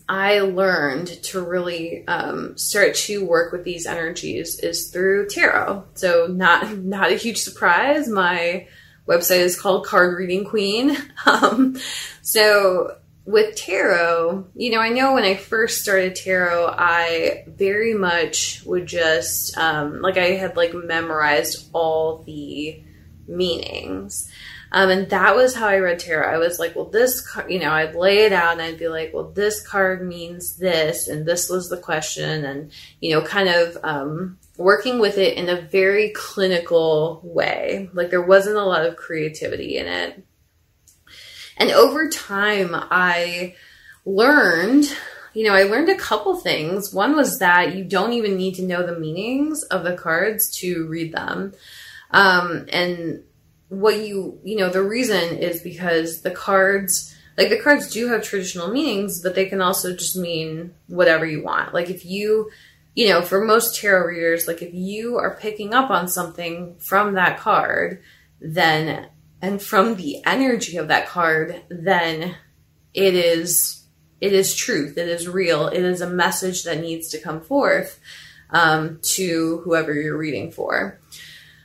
I 0.08 0.40
learned 0.40 1.08
to 1.24 1.42
really 1.42 2.06
um, 2.06 2.56
start 2.56 2.94
to 2.96 3.24
work 3.24 3.52
with 3.52 3.64
these 3.64 3.86
energies 3.86 4.58
is 4.60 4.88
through 4.90 5.28
tarot. 5.28 5.84
So 5.94 6.26
not 6.26 6.76
not 6.78 7.10
a 7.10 7.16
huge 7.16 7.38
surprise. 7.38 8.08
My 8.08 8.68
website 9.08 9.40
is 9.40 9.60
called 9.60 9.86
Card 9.86 10.16
Reading 10.16 10.44
Queen. 10.44 10.96
Um, 11.26 11.76
so 12.22 12.96
with 13.26 13.54
tarot, 13.54 14.46
you 14.54 14.70
know, 14.70 14.80
I 14.80 14.88
know 14.88 15.12
when 15.12 15.24
I 15.24 15.36
first 15.36 15.82
started 15.82 16.16
tarot, 16.16 16.74
I 16.76 17.44
very 17.46 17.92
much 17.92 18.62
would 18.64 18.86
just 18.86 19.56
um, 19.58 20.00
like 20.00 20.16
I 20.16 20.30
had 20.32 20.56
like 20.56 20.72
memorized 20.72 21.68
all 21.74 22.22
the 22.22 22.82
meanings. 23.28 24.30
Um, 24.72 24.90
and 24.90 25.10
that 25.10 25.34
was 25.34 25.54
how 25.54 25.66
I 25.66 25.78
read 25.78 25.98
tarot. 25.98 26.32
I 26.32 26.38
was 26.38 26.58
like, 26.60 26.76
well, 26.76 26.84
this, 26.84 27.26
you 27.48 27.58
know, 27.58 27.72
I'd 27.72 27.96
lay 27.96 28.18
it 28.18 28.32
out 28.32 28.52
and 28.52 28.62
I'd 28.62 28.78
be 28.78 28.88
like, 28.88 29.12
well, 29.12 29.30
this 29.30 29.66
card 29.66 30.06
means 30.06 30.56
this, 30.56 31.08
and 31.08 31.26
this 31.26 31.48
was 31.48 31.68
the 31.68 31.76
question, 31.76 32.44
and, 32.44 32.70
you 33.00 33.12
know, 33.12 33.22
kind 33.22 33.48
of 33.48 33.76
um, 33.82 34.38
working 34.56 35.00
with 35.00 35.18
it 35.18 35.36
in 35.36 35.48
a 35.48 35.60
very 35.60 36.10
clinical 36.10 37.20
way. 37.24 37.90
Like 37.92 38.10
there 38.10 38.22
wasn't 38.22 38.58
a 38.58 38.64
lot 38.64 38.86
of 38.86 38.96
creativity 38.96 39.76
in 39.76 39.86
it. 39.86 40.24
And 41.56 41.70
over 41.72 42.08
time, 42.08 42.70
I 42.72 43.56
learned, 44.06 44.84
you 45.34 45.44
know, 45.44 45.54
I 45.54 45.64
learned 45.64 45.88
a 45.88 45.96
couple 45.96 46.36
things. 46.36 46.94
One 46.94 47.16
was 47.16 47.38
that 47.40 47.74
you 47.74 47.84
don't 47.84 48.12
even 48.12 48.36
need 48.36 48.54
to 48.54 48.62
know 48.62 48.86
the 48.86 48.98
meanings 48.98 49.62
of 49.64 49.82
the 49.82 49.94
cards 49.94 50.48
to 50.60 50.86
read 50.86 51.12
them. 51.12 51.52
Um, 52.12 52.66
and 52.72 53.24
what 53.70 54.00
you 54.00 54.38
you 54.44 54.56
know 54.56 54.68
the 54.68 54.82
reason 54.82 55.38
is 55.38 55.62
because 55.62 56.22
the 56.22 56.30
cards 56.30 57.16
like 57.38 57.48
the 57.48 57.60
cards 57.60 57.90
do 57.90 58.08
have 58.08 58.22
traditional 58.22 58.68
meanings 58.68 59.22
but 59.22 59.34
they 59.34 59.46
can 59.46 59.62
also 59.62 59.94
just 59.94 60.16
mean 60.16 60.74
whatever 60.88 61.24
you 61.24 61.42
want. 61.42 61.72
Like 61.72 61.88
if 61.88 62.04
you 62.04 62.50
you 62.94 63.08
know 63.08 63.22
for 63.22 63.42
most 63.42 63.80
tarot 63.80 64.06
readers 64.06 64.46
like 64.46 64.60
if 64.60 64.74
you 64.74 65.16
are 65.16 65.36
picking 65.36 65.72
up 65.72 65.90
on 65.90 66.08
something 66.08 66.76
from 66.78 67.14
that 67.14 67.38
card 67.38 68.02
then 68.40 69.08
and 69.40 69.62
from 69.62 69.94
the 69.94 70.22
energy 70.26 70.76
of 70.76 70.88
that 70.88 71.08
card 71.08 71.62
then 71.70 72.34
it 72.92 73.14
is 73.14 73.84
it 74.20 74.34
is 74.34 74.54
truth. 74.54 74.98
It 74.98 75.08
is 75.08 75.26
real. 75.26 75.68
It 75.68 75.82
is 75.82 76.00
a 76.00 76.10
message 76.10 76.64
that 76.64 76.80
needs 76.80 77.08
to 77.08 77.20
come 77.20 77.40
forth 77.40 77.98
um, 78.50 78.98
to 79.14 79.62
whoever 79.64 79.94
you're 79.94 80.18
reading 80.18 80.52
for 80.52 80.99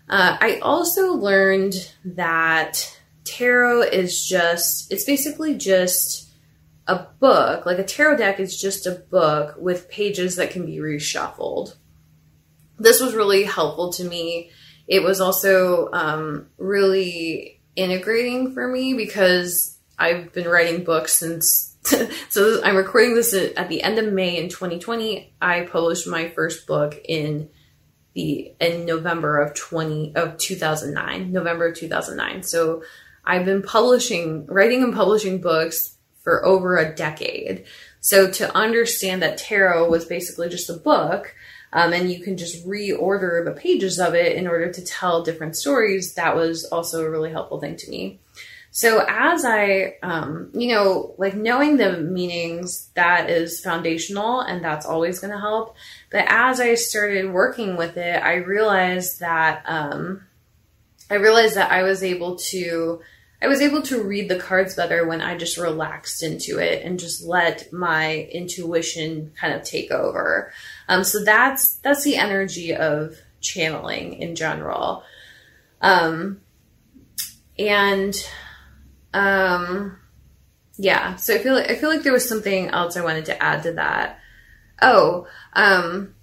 uh, 0.10 0.38
I 0.40 0.60
also 0.60 1.14
learned 1.14 1.92
that 2.04 3.00
tarot 3.24 3.84
is 3.84 4.24
just, 4.24 4.92
it's 4.92 5.04
basically 5.04 5.56
just 5.56 6.30
a 6.88 7.08
book. 7.20 7.66
Like 7.66 7.80
a 7.80 7.84
tarot 7.84 8.18
deck 8.18 8.40
is 8.40 8.60
just 8.60 8.86
a 8.86 8.92
book 8.92 9.56
with 9.58 9.90
pages 9.90 10.36
that 10.36 10.52
can 10.52 10.66
be 10.66 10.78
reshuffled. 10.78 11.76
This 12.78 13.02
was 13.02 13.16
really 13.16 13.44
helpful 13.44 13.94
to 13.94 14.04
me. 14.04 14.52
It 14.88 15.02
was 15.02 15.20
also 15.20 15.90
um, 15.92 16.50
really 16.58 17.62
integrating 17.76 18.54
for 18.54 18.68
me 18.68 18.94
because 18.94 19.78
I've 19.98 20.32
been 20.34 20.48
writing 20.48 20.84
books 20.84 21.14
since. 21.14 21.76
so 22.30 22.62
I'm 22.64 22.76
recording 22.76 23.16
this 23.16 23.34
at 23.34 23.70
the 23.70 23.82
end 23.82 23.98
of 23.98 24.12
May 24.12 24.38
in 24.38 24.50
2020. 24.50 25.34
I 25.42 25.62
published 25.62 26.08
my 26.08 26.30
first 26.30 26.68
book 26.68 27.00
in 27.08 27.50
the 28.16 28.54
in 28.60 28.86
November 28.86 29.40
of 29.40 29.54
20 29.54 30.16
of 30.16 30.38
2009, 30.38 31.32
November 31.32 31.68
of 31.68 31.76
2009. 31.76 32.44
So 32.44 32.82
I've 33.24 33.46
been 33.46 33.62
publishing, 33.62 34.46
writing 34.48 34.84
and 34.84 34.94
publishing 34.94 35.42
books 35.42 35.96
for 36.24 36.44
over 36.46 36.78
a 36.78 36.96
decade. 36.96 37.66
So 38.02 38.30
to 38.32 38.56
understand 38.56 39.22
that 39.22 39.38
tarot 39.38 39.90
was 39.90 40.06
basically 40.06 40.50
just 40.50 40.70
a 40.70 40.74
book, 40.74 41.36
um, 41.74 41.92
and 41.92 42.12
you 42.12 42.22
can 42.22 42.38
just 42.38 42.66
reorder 42.66 43.44
the 43.44 43.52
pages 43.52 44.00
of 44.00 44.16
it 44.16 44.36
in 44.36 44.48
order 44.48 44.72
to 44.72 44.84
tell 44.84 45.24
different 45.24 45.56
stories, 45.56 46.14
that 46.14 46.36
was 46.36 46.66
also 46.66 47.04
a 47.04 47.10
really 47.10 47.32
helpful 47.32 47.60
thing 47.60 47.76
to 47.76 47.90
me. 47.90 48.20
So 48.76 49.06
as 49.08 49.46
I, 49.46 49.96
um, 50.04 50.50
you 50.54 50.76
know, 50.76 51.16
like 51.18 51.34
knowing 51.34 51.78
the 51.78 51.98
meanings, 51.98 52.90
that 52.96 53.30
is 53.30 53.62
foundational 53.62 54.42
and 54.42 54.62
that's 54.62 54.86
always 54.86 55.20
going 55.20 55.32
to 55.32 55.40
help. 55.40 55.78
But 56.12 56.26
as 56.28 56.60
I 56.60 56.76
started 56.76 57.32
working 57.32 57.78
with 57.78 57.96
it, 57.96 58.22
I 58.22 58.34
realized 58.34 59.22
that, 59.22 59.64
um, 59.66 60.24
I 61.10 61.14
realized 61.14 61.56
that 61.56 61.72
I 61.72 61.84
was 61.84 62.04
able 62.04 62.36
to, 62.50 63.00
I 63.42 63.48
was 63.48 63.62
able 63.62 63.82
to 63.84 64.04
read 64.04 64.28
the 64.28 64.40
cards 64.40 64.76
better 64.76 65.08
when 65.08 65.22
I 65.22 65.38
just 65.38 65.58
relaxed 65.58 66.22
into 66.22 66.60
it 66.60 66.84
and 66.84 67.00
just 67.00 67.24
let 67.24 67.72
my 67.72 68.28
intuition 68.30 69.32
kind 69.40 69.54
of 69.54 69.64
take 69.64 69.90
over. 69.90 70.52
Um, 70.90 71.06
so 71.06 71.24
that's, 71.24 71.76
that's 71.76 72.04
the 72.04 72.18
energy 72.18 72.76
of 72.76 73.16
channeling 73.40 74.16
in 74.16 74.36
general. 74.36 75.06
Um, 75.80 76.42
and, 77.58 78.14
um, 79.16 79.98
yeah. 80.78 81.16
So 81.16 81.34
I 81.34 81.38
feel 81.38 81.56
like 81.56 81.70
I 81.70 81.76
feel 81.76 81.90
like 81.90 82.04
there 82.04 82.14
was 82.14 82.28
something 82.28 82.68
else 82.70 82.98
I 82.98 83.04
wanted 83.04 83.26
to 83.26 83.42
add 83.42 83.64
to 83.64 83.74
that. 83.74 84.20
Oh, 84.82 85.28
um, 85.54 86.14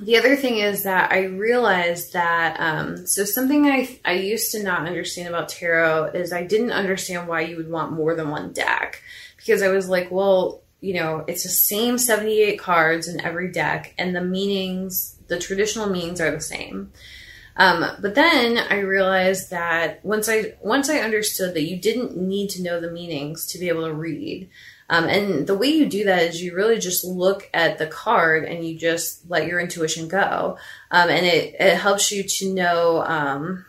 the 0.00 0.16
other 0.16 0.34
thing 0.34 0.58
is 0.58 0.82
that 0.82 1.12
I 1.12 1.24
realized 1.24 2.12
that 2.12 2.58
um, 2.58 3.06
so 3.06 3.24
something 3.24 3.66
I 3.66 4.00
I 4.04 4.14
used 4.14 4.50
to 4.52 4.62
not 4.62 4.86
understand 4.86 5.28
about 5.28 5.48
tarot 5.48 6.06
is 6.14 6.32
I 6.32 6.42
didn't 6.42 6.72
understand 6.72 7.28
why 7.28 7.42
you 7.42 7.56
would 7.56 7.70
want 7.70 7.92
more 7.92 8.16
than 8.16 8.30
one 8.30 8.52
deck 8.52 9.00
because 9.36 9.62
I 9.62 9.68
was 9.68 9.88
like, 9.88 10.10
well, 10.10 10.62
you 10.80 10.94
know, 10.94 11.24
it's 11.28 11.44
the 11.44 11.48
same 11.48 11.98
78 11.98 12.58
cards 12.58 13.06
in 13.06 13.20
every 13.20 13.50
deck 13.52 13.94
and 13.96 14.14
the 14.14 14.20
meanings, 14.20 15.16
the 15.28 15.38
traditional 15.38 15.88
meanings 15.88 16.20
are 16.20 16.32
the 16.32 16.40
same. 16.40 16.92
Um, 17.58 17.84
but 18.00 18.14
then 18.14 18.56
I 18.70 18.78
realized 18.78 19.50
that 19.50 20.04
once 20.04 20.28
I 20.28 20.54
once 20.62 20.88
I 20.88 21.00
understood 21.00 21.54
that 21.54 21.64
you 21.64 21.76
didn't 21.76 22.16
need 22.16 22.50
to 22.50 22.62
know 22.62 22.80
the 22.80 22.90
meanings 22.90 23.46
to 23.46 23.58
be 23.58 23.68
able 23.68 23.84
to 23.84 23.92
read. 23.92 24.48
Um, 24.90 25.04
and 25.04 25.46
the 25.46 25.58
way 25.58 25.66
you 25.66 25.86
do 25.86 26.04
that 26.04 26.22
is 26.22 26.42
you 26.42 26.54
really 26.54 26.78
just 26.78 27.04
look 27.04 27.50
at 27.52 27.76
the 27.76 27.86
card 27.86 28.44
and 28.44 28.66
you 28.66 28.78
just 28.78 29.28
let 29.28 29.46
your 29.46 29.60
intuition 29.60 30.08
go. 30.08 30.56
Um, 30.90 31.10
and 31.10 31.26
it, 31.26 31.56
it 31.60 31.76
helps 31.76 32.10
you 32.10 32.22
to 32.22 32.54
know, 32.54 33.04
um, 33.04 33.66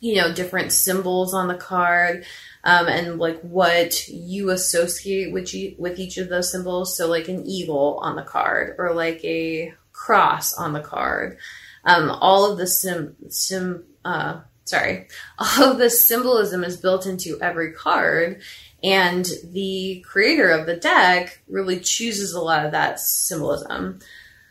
you 0.00 0.16
know, 0.16 0.32
different 0.32 0.72
symbols 0.72 1.32
on 1.32 1.46
the 1.46 1.54
card. 1.54 2.24
Um, 2.64 2.88
and 2.88 3.18
like 3.18 3.40
what 3.42 4.08
you 4.08 4.50
associate 4.50 5.32
with 5.32 5.52
you, 5.54 5.76
with 5.78 5.98
each 5.98 6.16
of 6.16 6.28
those 6.28 6.50
symbols. 6.50 6.96
So 6.96 7.08
like 7.08 7.28
an 7.28 7.46
eagle 7.46 7.98
on 8.02 8.16
the 8.16 8.22
card 8.22 8.76
or 8.78 8.94
like 8.94 9.24
a 9.24 9.74
cross 9.92 10.54
on 10.54 10.72
the 10.72 10.80
card 10.80 11.38
um, 11.84 12.10
all 12.10 12.50
of 12.50 12.58
the 12.58 12.66
sim, 12.66 13.16
sim 13.28 13.84
uh, 14.04 14.40
sorry, 14.64 15.08
all 15.38 15.72
of 15.72 15.78
the 15.78 15.90
symbolism 15.90 16.64
is 16.64 16.76
built 16.76 17.06
into 17.06 17.40
every 17.40 17.72
card, 17.72 18.42
and 18.82 19.26
the 19.52 20.04
creator 20.08 20.50
of 20.50 20.66
the 20.66 20.76
deck 20.76 21.40
really 21.48 21.80
chooses 21.80 22.32
a 22.32 22.40
lot 22.40 22.64
of 22.66 22.72
that 22.72 22.98
symbolism. 23.00 24.00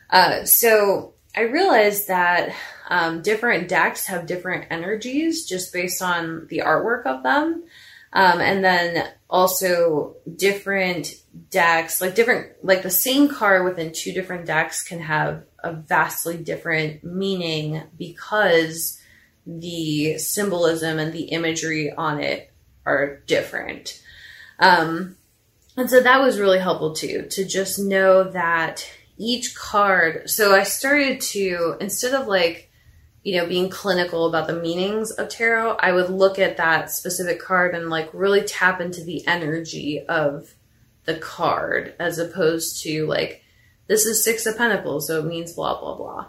Uh, 0.10 0.46
so 0.46 1.14
I 1.36 1.42
realized 1.42 2.08
that 2.08 2.54
um, 2.90 3.22
different 3.22 3.70
decks 3.70 4.08
have 4.08 4.26
different 4.26 4.68
energies 4.70 5.46
just 5.46 5.72
based 5.72 6.02
on 6.02 6.48
the 6.50 6.60
artwork 6.60 7.06
of 7.06 7.24
them. 7.24 7.64
Um, 8.14 8.42
and 8.42 8.62
then 8.62 9.08
also 9.30 10.18
different 10.36 11.16
decks, 11.50 12.02
like 12.02 12.14
different, 12.14 12.52
like 12.62 12.84
the 12.84 12.90
same 12.90 13.30
card 13.30 13.64
within 13.64 13.94
two 13.94 14.12
different 14.12 14.46
decks 14.46 14.84
can 14.84 15.00
have 15.00 15.44
a 15.64 15.74
vastly 15.74 16.38
different 16.38 17.04
meaning 17.04 17.84
because 17.98 19.00
the 19.46 20.18
symbolism 20.18 21.00
and 21.00 21.14
the 21.14 21.26
imagery 21.26 21.92
on 21.92 22.20
it 22.20 22.52
are 22.86 23.18
different. 23.28 24.02
Um, 24.60 25.18
and 25.78 25.90
so 25.90 26.02
that 26.02 26.22
was 26.22 26.40
really 26.40 26.60
helpful 26.60 26.94
too, 26.94 27.28
to 27.32 27.46
just 27.46 27.80
know 27.80 28.26
that 28.32 28.88
each 29.18 29.56
card. 29.56 30.30
So 30.30 30.56
I 30.56 30.64
started 30.64 31.22
to, 31.22 31.78
instead 31.80 32.14
of 32.14 32.28
like, 32.28 32.70
you 33.24 33.38
know, 33.38 33.48
being 33.48 33.70
clinical 33.70 34.28
about 34.28 34.48
the 34.48 34.60
meanings 34.60 35.12
of 35.12 35.30
tarot, 35.30 35.76
I 35.80 35.92
would 35.92 36.10
look 36.10 36.40
at 36.40 36.58
that 36.58 36.90
specific 36.92 37.40
card 37.40 37.76
and 37.76 37.90
like 37.90 38.10
really 38.14 38.42
tap 38.42 38.82
into 38.82 39.04
the 39.04 39.26
energy 39.28 40.04
of 40.08 40.56
the 41.06 41.16
card 41.16 41.94
as 42.00 42.18
opposed 42.18 42.82
to 42.84 43.06
like, 43.06 43.44
this 43.92 44.06
is 44.06 44.24
Six 44.24 44.46
of 44.46 44.58
Pentacles, 44.58 45.08
so 45.08 45.20
it 45.20 45.26
means 45.26 45.52
blah, 45.52 45.78
blah, 45.78 45.96
blah. 45.96 46.28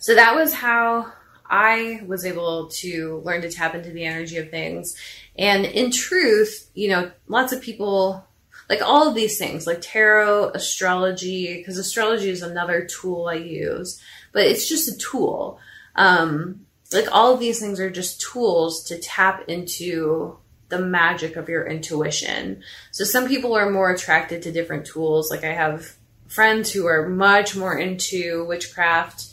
So 0.00 0.12
that 0.16 0.34
was 0.34 0.52
how 0.52 1.12
I 1.48 2.00
was 2.04 2.24
able 2.24 2.66
to 2.80 3.22
learn 3.24 3.42
to 3.42 3.48
tap 3.48 3.76
into 3.76 3.90
the 3.90 4.04
energy 4.04 4.36
of 4.38 4.50
things. 4.50 4.96
And 5.38 5.64
in 5.64 5.92
truth, 5.92 6.68
you 6.74 6.88
know, 6.88 7.12
lots 7.28 7.52
of 7.52 7.62
people 7.62 8.26
like 8.68 8.82
all 8.82 9.08
of 9.08 9.14
these 9.14 9.38
things, 9.38 9.68
like 9.68 9.78
tarot, 9.80 10.50
astrology, 10.50 11.58
because 11.58 11.78
astrology 11.78 12.30
is 12.30 12.42
another 12.42 12.84
tool 12.84 13.28
I 13.28 13.34
use, 13.34 14.02
but 14.32 14.42
it's 14.42 14.68
just 14.68 14.88
a 14.88 14.98
tool. 14.98 15.60
Um, 15.94 16.66
like 16.92 17.06
all 17.12 17.34
of 17.34 17.38
these 17.38 17.60
things 17.60 17.78
are 17.78 17.88
just 17.88 18.20
tools 18.20 18.82
to 18.86 18.98
tap 18.98 19.44
into 19.46 20.38
the 20.70 20.80
magic 20.80 21.36
of 21.36 21.48
your 21.48 21.64
intuition. 21.64 22.64
So 22.90 23.04
some 23.04 23.28
people 23.28 23.54
are 23.54 23.70
more 23.70 23.92
attracted 23.92 24.42
to 24.42 24.50
different 24.50 24.86
tools. 24.86 25.30
Like 25.30 25.44
I 25.44 25.52
have 25.52 25.94
friends 26.28 26.72
who 26.72 26.86
are 26.86 27.08
much 27.08 27.56
more 27.56 27.76
into 27.78 28.44
witchcraft 28.46 29.26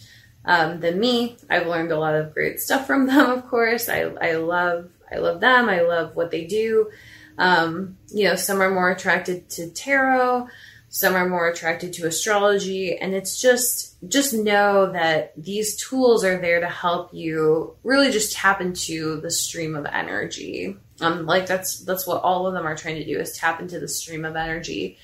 um, 0.46 0.80
than 0.80 1.00
me. 1.00 1.38
I've 1.50 1.68
learned 1.68 1.92
a 1.92 2.00
lot 2.00 2.16
of 2.16 2.34
great 2.34 2.60
stuff 2.60 2.88
from 2.88 3.08
them, 3.08 3.30
of 3.30 3.48
course. 3.48 3.90
I, 3.90 4.02
I 4.02 4.36
love 4.36 4.90
I 5.12 5.18
love 5.18 5.42
them. 5.42 5.70
I 5.70 5.82
love 5.82 6.16
what 6.16 6.32
they 6.32 6.46
do. 6.46 6.90
Um, 7.38 7.98
you 8.12 8.26
know, 8.26 8.36
some 8.36 8.62
are 8.62 8.70
more 8.70 8.92
attracted 8.92 9.50
to 9.52 9.70
tarot, 9.70 10.48
some 10.90 11.16
are 11.16 11.28
more 11.28 11.48
attracted 11.48 11.94
to 11.94 12.06
astrology, 12.06 12.98
and 12.98 13.14
it's 13.14 13.42
just 13.42 13.96
just 14.08 14.34
know 14.34 14.92
that 14.92 15.34
these 15.36 15.76
tools 15.76 16.24
are 16.24 16.38
there 16.38 16.60
to 16.60 16.70
help 16.70 17.14
you 17.14 17.76
really 17.84 18.12
just 18.12 18.34
tap 18.34 18.62
into 18.62 19.20
the 19.22 19.32
stream 19.32 19.76
of 19.76 19.86
energy. 19.88 20.78
Um, 21.02 21.26
like 21.26 21.48
that's 21.48 21.80
that's 21.80 22.06
what 22.06 22.22
all 22.22 22.46
of 22.46 22.54
them 22.54 22.68
are 22.68 22.76
trying 22.76 22.96
to 22.96 23.06
do 23.06 23.20
is 23.20 23.36
tap 23.36 23.60
into 23.60 23.80
the 23.80 23.88
stream 23.88 24.26
of 24.26 24.36
energy, 24.36 24.98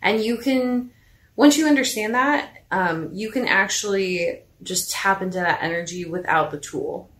and 0.00 0.22
you 0.22 0.36
can 0.36 0.92
once 1.36 1.56
you 1.56 1.66
understand 1.66 2.14
that, 2.14 2.64
um, 2.70 3.10
you 3.12 3.30
can 3.30 3.46
actually 3.46 4.42
just 4.62 4.90
tap 4.90 5.22
into 5.22 5.38
that 5.38 5.62
energy 5.62 6.04
without 6.04 6.50
the 6.50 6.58
tool. 6.58 7.10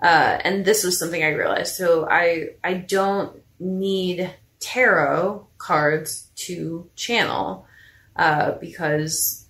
Uh, 0.00 0.38
and 0.44 0.64
this 0.64 0.84
was 0.84 0.98
something 0.98 1.22
I 1.22 1.28
realized. 1.28 1.76
So 1.76 2.08
I 2.08 2.50
I 2.64 2.74
don't 2.74 3.40
need 3.60 4.34
tarot 4.58 5.46
cards 5.58 6.28
to 6.34 6.90
channel 6.96 7.66
uh, 8.16 8.52
because 8.52 9.46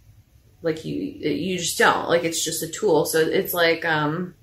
like 0.63 0.85
you 0.85 0.95
you 0.95 1.59
just 1.59 1.79
don't 1.79 2.09
like 2.09 2.25
it's 2.25 2.45
just 2.45 2.63
a 2.63 2.69
tool 2.69 3.05
so 3.05 3.19
it's 3.19 3.53
like 3.53 3.85
um 3.85 4.35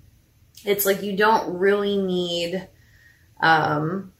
it's 0.65 0.85
like 0.85 1.01
you 1.01 1.15
don't 1.15 1.57
really 1.57 1.97
need 1.97 2.67
um 3.39 4.11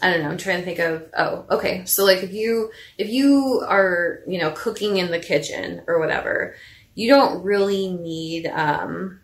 I 0.00 0.10
don't 0.10 0.22
know. 0.22 0.30
I'm 0.30 0.38
trying 0.38 0.58
to 0.58 0.64
think 0.64 0.78
of. 0.78 1.04
Oh, 1.16 1.44
okay. 1.50 1.84
So 1.84 2.04
like 2.04 2.22
if 2.22 2.32
you 2.32 2.70
if 2.96 3.08
you 3.08 3.64
are 3.66 4.20
you 4.26 4.38
know 4.38 4.52
cooking 4.52 4.96
in 4.96 5.10
the 5.10 5.18
kitchen 5.18 5.82
or 5.86 5.98
whatever, 5.98 6.54
you 6.94 7.08
don't 7.08 7.42
really 7.42 7.92
need 7.92 8.46
um, 8.46 9.20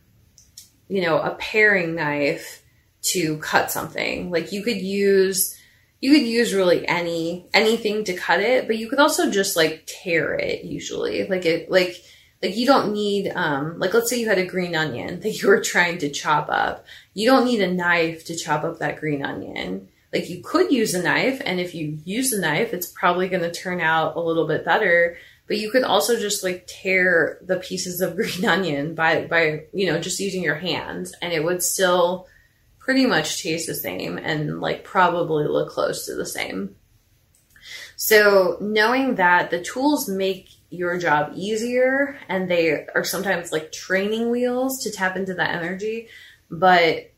you 0.89 1.03
know 1.03 1.19
a 1.21 1.35
paring 1.37 1.95
knife 1.95 2.63
to 3.03 3.39
cut 3.39 3.71
something. 3.71 4.31
Like 4.31 4.53
you 4.53 4.63
could 4.63 4.81
use 4.81 5.57
you 6.01 6.13
could 6.13 6.27
use 6.27 6.53
really 6.53 6.87
any 6.87 7.47
anything 7.55 8.05
to 8.05 8.15
cut 8.15 8.41
it, 8.41 8.67
but 8.67 8.77
you 8.77 8.89
could 8.89 8.99
also 8.99 9.31
just 9.31 9.57
like 9.57 9.85
tear 9.87 10.35
it 10.35 10.65
usually. 10.65 11.27
Like 11.27 11.47
it 11.47 11.71
like 11.71 11.97
like 12.43 12.57
you 12.57 12.67
don't 12.67 12.93
need 12.93 13.33
um 13.35 13.79
like 13.79 13.95
let's 13.95 14.11
say 14.11 14.21
you 14.21 14.29
had 14.29 14.39
a 14.39 14.47
green 14.47 14.75
onion 14.75 15.21
that 15.23 15.41
you 15.41 15.49
were 15.49 15.61
trying 15.61 15.99
to 15.99 16.11
chop 16.11 16.49
up. 16.51 16.85
You 17.15 17.29
don't 17.29 17.47
need 17.47 17.61
a 17.61 17.73
knife 17.73 18.25
to 18.27 18.37
chop 18.37 18.65
up 18.65 18.81
that 18.81 19.01
green 19.01 19.25
onion. 19.25 19.89
Like 20.15 20.31
you 20.31 20.43
could 20.43 20.73
use 20.73 20.95
a 20.95 21.03
knife 21.03 21.43
and 21.45 21.61
if 21.61 21.75
you 21.75 21.99
use 22.05 22.33
a 22.33 22.41
knife, 22.41 22.73
it's 22.73 22.87
probably 22.87 23.29
going 23.29 23.43
to 23.43 23.53
turn 23.53 23.81
out 23.81 24.17
a 24.17 24.21
little 24.21 24.47
bit 24.47 24.65
better 24.65 25.17
but 25.47 25.59
you 25.59 25.71
could 25.71 25.83
also 25.83 26.19
just 26.19 26.43
like 26.43 26.67
tear 26.67 27.39
the 27.43 27.59
pieces 27.59 28.01
of 28.01 28.17
green 28.17 28.45
onion 28.45 28.95
by 28.95 29.27
by 29.27 29.65
you 29.73 29.87
know 29.87 30.01
just 30.01 30.21
using 30.21 30.43
your 30.43 30.55
hands 30.55 31.13
and 31.21 31.33
it 31.33 31.45
would 31.45 31.63
still 31.63 32.27
pretty 32.85 33.07
much 33.07 33.43
taste 33.43 33.67
the 33.67 33.75
same 33.75 34.19
and 34.19 34.61
like 34.61 34.85
probably 34.85 35.47
look 35.47 35.71
close 35.71 36.05
to 36.05 36.15
the 36.15 36.27
same. 36.27 36.77
So 37.97 38.59
knowing 38.61 39.15
that 39.15 39.51
the 39.51 39.63
tools 39.63 40.07
make 40.07 40.51
your 40.69 40.99
job 40.99 41.33
easier 41.35 42.19
and 42.29 42.51
they 42.51 42.87
are 42.95 43.05
sometimes 43.05 43.53
like 43.53 43.73
training 43.73 44.31
wheels 44.31 44.83
to 44.83 44.91
tap 44.91 45.17
into 45.17 45.33
that 45.35 45.55
energy, 45.55 46.09
but 46.51 47.11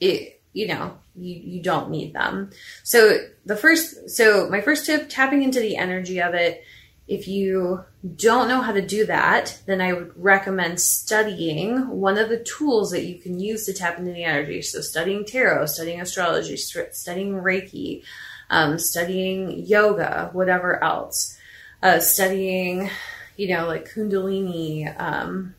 it, 0.00 0.31
you 0.52 0.68
know, 0.68 0.96
you, 1.16 1.34
you 1.34 1.62
don't 1.62 1.90
need 1.90 2.12
them. 2.12 2.50
So 2.82 3.18
the 3.46 3.56
first, 3.56 4.10
so 4.10 4.48
my 4.48 4.60
first 4.60 4.86
tip, 4.86 5.08
tapping 5.08 5.42
into 5.42 5.60
the 5.60 5.76
energy 5.76 6.20
of 6.20 6.34
it 6.34 6.64
if 7.08 7.26
you 7.26 7.84
don't 8.16 8.48
know 8.48 8.62
how 8.62 8.72
to 8.72 8.80
do 8.80 9.06
that, 9.06 9.60
then 9.66 9.80
I 9.80 9.92
would 9.92 10.12
recommend 10.16 10.80
studying 10.80 11.88
one 11.88 12.16
of 12.16 12.28
the 12.28 12.42
tools 12.42 12.90
that 12.92 13.04
you 13.04 13.18
can 13.18 13.40
use 13.40 13.66
to 13.66 13.74
tap 13.74 13.98
into 13.98 14.12
the 14.12 14.24
energy. 14.24 14.62
So, 14.62 14.80
studying 14.80 15.24
tarot, 15.24 15.66
studying 15.66 16.00
astrology, 16.00 16.56
studying 16.56 17.34
Reiki, 17.34 18.02
um, 18.50 18.78
studying 18.78 19.66
yoga, 19.66 20.30
whatever 20.32 20.82
else, 20.82 21.36
uh, 21.82 21.98
studying, 21.98 22.88
you 23.36 23.48
know, 23.48 23.66
like 23.66 23.92
Kundalini, 23.92 24.98
um, 25.00 25.54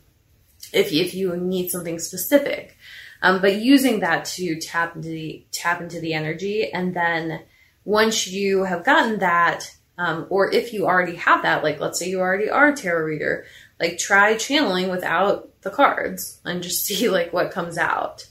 if, 0.72 0.92
if 0.92 1.14
you 1.14 1.36
need 1.36 1.68
something 1.68 1.98
specific. 1.98 2.76
Um, 3.24 3.40
but 3.40 3.56
using 3.56 4.00
that 4.00 4.26
to 4.36 4.60
tap 4.60 4.94
into 4.94 5.08
the, 5.08 5.46
tap 5.50 5.80
into 5.80 5.98
the 5.98 6.12
energy, 6.12 6.70
and 6.70 6.94
then 6.94 7.40
once 7.86 8.26
you 8.26 8.64
have 8.64 8.84
gotten 8.84 9.20
that, 9.20 9.74
um, 9.96 10.26
or 10.28 10.52
if 10.52 10.74
you 10.74 10.84
already 10.84 11.16
have 11.16 11.40
that, 11.40 11.64
like 11.64 11.80
let's 11.80 11.98
say 11.98 12.10
you 12.10 12.20
already 12.20 12.50
are 12.50 12.68
a 12.68 12.76
tarot 12.76 13.02
reader, 13.06 13.46
like 13.80 13.96
try 13.96 14.36
channeling 14.36 14.90
without 14.90 15.48
the 15.62 15.70
cards 15.70 16.38
and 16.44 16.62
just 16.62 16.84
see 16.84 17.08
like 17.08 17.32
what 17.32 17.50
comes 17.50 17.78
out. 17.78 18.28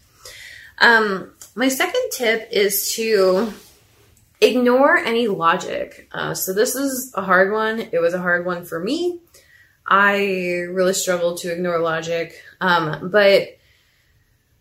Um, 0.77 1.33
my 1.55 1.69
second 1.69 2.11
tip 2.11 2.49
is 2.51 2.93
to 2.93 3.51
ignore 4.41 4.95
any 4.95 5.27
logic. 5.27 6.07
Uh, 6.11 6.35
so 6.35 6.53
this 6.53 6.75
is 6.75 7.11
a 7.15 7.23
hard 7.23 7.51
one. 7.51 7.79
It 7.79 7.99
was 7.99 8.13
a 8.13 8.21
hard 8.21 8.45
one 8.45 8.63
for 8.63 8.79
me. 8.79 9.21
I 9.87 10.17
really 10.69 10.93
struggled 10.93 11.39
to 11.39 11.51
ignore 11.51 11.79
logic. 11.79 12.39
Um, 12.61 13.09
but 13.09 13.57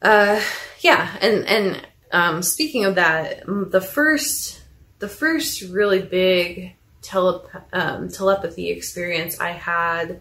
uh, 0.03 0.41
yeah, 0.81 1.17
and 1.21 1.47
and 1.47 1.87
um, 2.12 2.43
speaking 2.43 2.85
of 2.85 2.97
that, 2.97 3.45
the 3.47 3.81
first 3.81 4.62
the 4.99 5.09
first 5.09 5.62
really 5.62 6.03
big 6.03 6.75
telep- 7.03 7.65
um, 7.73 8.09
telepathy 8.09 8.71
experience 8.71 9.41
I 9.41 9.51
had, 9.51 10.21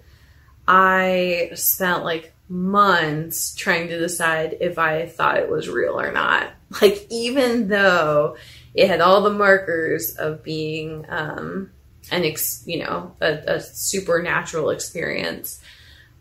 I 0.68 1.52
spent 1.54 2.04
like 2.04 2.34
months 2.50 3.56
trying 3.56 3.88
to 3.88 3.98
decide 4.00 4.58
if 4.60 4.78
I 4.78 5.08
thought 5.08 5.38
it 5.38 5.50
was 5.50 5.70
real 5.70 6.00
or 6.00 6.12
not. 6.12 6.52
Like, 6.82 7.06
even 7.10 7.68
though 7.68 8.38
it 8.74 8.88
had 8.88 9.02
all 9.02 9.24
the 9.24 9.30
markers 9.30 10.16
of 10.16 10.42
being 10.42 11.06
um, 11.10 11.70
an, 12.12 12.24
ex- 12.24 12.64
you 12.66 12.80
know, 12.80 13.14
a, 13.20 13.56
a 13.56 13.60
supernatural 13.60 14.70
experience, 14.70 15.62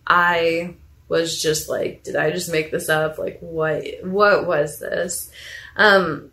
I 0.09 0.75
was 1.11 1.43
just 1.43 1.69
like, 1.69 2.05
did 2.05 2.15
I 2.15 2.31
just 2.31 2.51
make 2.51 2.71
this 2.71 2.89
up? 2.89 3.19
Like, 3.19 3.39
what, 3.41 3.85
what 4.03 4.47
was 4.47 4.79
this? 4.79 5.31
Um, 5.77 6.31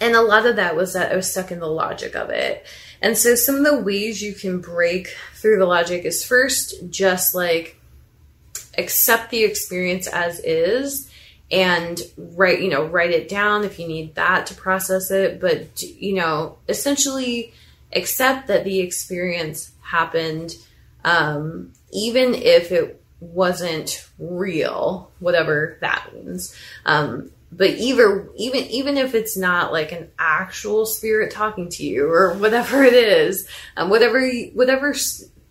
and 0.00 0.16
a 0.16 0.20
lot 0.20 0.44
of 0.44 0.56
that 0.56 0.74
was 0.74 0.92
that 0.92 1.12
I 1.12 1.16
was 1.16 1.30
stuck 1.30 1.52
in 1.52 1.60
the 1.60 1.66
logic 1.66 2.16
of 2.16 2.28
it. 2.28 2.66
And 3.00 3.16
so 3.16 3.36
some 3.36 3.54
of 3.54 3.64
the 3.64 3.78
ways 3.78 4.20
you 4.20 4.34
can 4.34 4.60
break 4.60 5.16
through 5.34 5.58
the 5.58 5.66
logic 5.66 6.04
is 6.04 6.24
first 6.24 6.90
just 6.90 7.34
like 7.34 7.80
accept 8.76 9.30
the 9.30 9.44
experience 9.44 10.08
as 10.08 10.40
is 10.40 11.08
and 11.52 12.00
write, 12.16 12.60
you 12.60 12.70
know, 12.70 12.84
write 12.84 13.12
it 13.12 13.28
down 13.28 13.62
if 13.62 13.78
you 13.78 13.86
need 13.86 14.16
that 14.16 14.46
to 14.46 14.54
process 14.54 15.12
it, 15.12 15.40
but 15.40 15.80
you 15.82 16.14
know, 16.14 16.58
essentially 16.68 17.54
accept 17.92 18.48
that 18.48 18.64
the 18.64 18.80
experience 18.80 19.70
happened 19.82 20.56
um, 21.04 21.72
even 21.92 22.34
if 22.34 22.72
it 22.72 23.00
wasn't 23.32 24.06
real, 24.18 25.10
whatever 25.18 25.78
that 25.80 26.10
means. 26.14 26.54
Um, 26.84 27.30
but 27.56 27.70
either 27.70 28.28
even 28.36 28.64
even 28.64 28.96
if 28.96 29.14
it's 29.14 29.36
not 29.36 29.72
like 29.72 29.92
an 29.92 30.10
actual 30.18 30.86
spirit 30.86 31.30
talking 31.30 31.68
to 31.70 31.84
you 31.84 32.10
or 32.10 32.34
whatever 32.34 32.82
it 32.82 32.94
is, 32.94 33.48
um, 33.76 33.90
whatever 33.90 34.28
whatever 34.54 34.94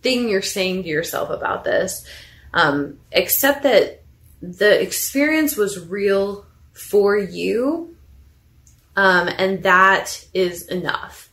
thing 0.02 0.28
you're 0.28 0.42
saying 0.42 0.82
to 0.82 0.88
yourself 0.88 1.30
about 1.30 1.64
this, 1.64 2.06
um, 2.52 2.98
accept 3.12 3.62
that 3.62 4.02
the 4.42 4.80
experience 4.80 5.56
was 5.56 5.88
real 5.88 6.44
for 6.72 7.16
you, 7.16 7.96
um, 8.96 9.28
and 9.28 9.62
that 9.62 10.24
is 10.34 10.66
enough. 10.68 11.30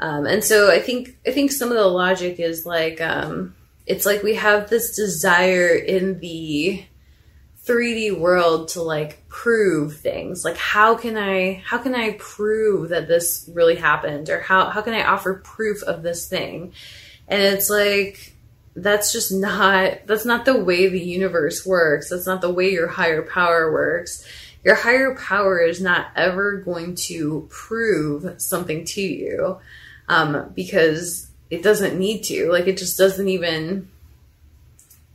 Um, 0.00 0.26
and 0.26 0.42
so 0.42 0.70
I 0.70 0.80
think 0.80 1.18
I 1.26 1.30
think 1.30 1.52
some 1.52 1.68
of 1.68 1.76
the 1.76 1.86
logic 1.86 2.40
is 2.40 2.66
like 2.66 3.00
um, 3.00 3.54
it's 3.90 4.06
like 4.06 4.22
we 4.22 4.36
have 4.36 4.70
this 4.70 4.94
desire 4.94 5.74
in 5.74 6.20
the 6.20 6.84
3D 7.66 8.16
world 8.16 8.68
to 8.68 8.82
like 8.82 9.26
prove 9.28 9.96
things. 9.96 10.44
Like 10.44 10.56
how 10.56 10.94
can 10.94 11.16
I 11.16 11.54
how 11.66 11.78
can 11.78 11.96
I 11.96 12.12
prove 12.12 12.90
that 12.90 13.08
this 13.08 13.50
really 13.52 13.74
happened 13.74 14.30
or 14.30 14.40
how 14.42 14.70
how 14.70 14.80
can 14.80 14.94
I 14.94 15.04
offer 15.04 15.34
proof 15.34 15.82
of 15.82 16.04
this 16.04 16.28
thing? 16.28 16.72
And 17.26 17.42
it's 17.42 17.68
like 17.68 18.36
that's 18.76 19.12
just 19.12 19.32
not 19.32 20.06
that's 20.06 20.24
not 20.24 20.44
the 20.44 20.62
way 20.62 20.88
the 20.88 21.00
universe 21.00 21.66
works. 21.66 22.10
That's 22.10 22.26
not 22.26 22.42
the 22.42 22.52
way 22.52 22.70
your 22.70 22.86
higher 22.86 23.22
power 23.22 23.72
works. 23.72 24.24
Your 24.62 24.76
higher 24.76 25.16
power 25.16 25.58
is 25.58 25.80
not 25.80 26.12
ever 26.14 26.58
going 26.58 26.94
to 27.06 27.48
prove 27.50 28.40
something 28.40 28.84
to 28.84 29.02
you 29.02 29.58
um, 30.08 30.52
because 30.54 31.29
it 31.50 31.62
doesn't 31.62 31.98
need 31.98 32.22
to. 32.24 32.50
Like 32.50 32.66
it 32.66 32.78
just 32.78 32.96
doesn't 32.96 33.28
even 33.28 33.88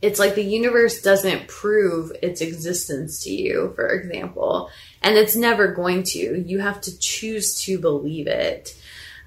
it's 0.02 0.18
like 0.18 0.34
the 0.34 0.44
universe 0.44 1.00
doesn't 1.00 1.48
prove 1.48 2.12
its 2.22 2.40
existence 2.40 3.22
to 3.24 3.30
you, 3.30 3.72
for 3.74 3.88
example, 3.88 4.70
and 5.02 5.16
it's 5.16 5.34
never 5.34 5.68
going 5.68 6.02
to. 6.02 6.44
You 6.46 6.60
have 6.60 6.80
to 6.82 6.98
choose 6.98 7.60
to 7.62 7.78
believe 7.78 8.26
it. 8.26 8.76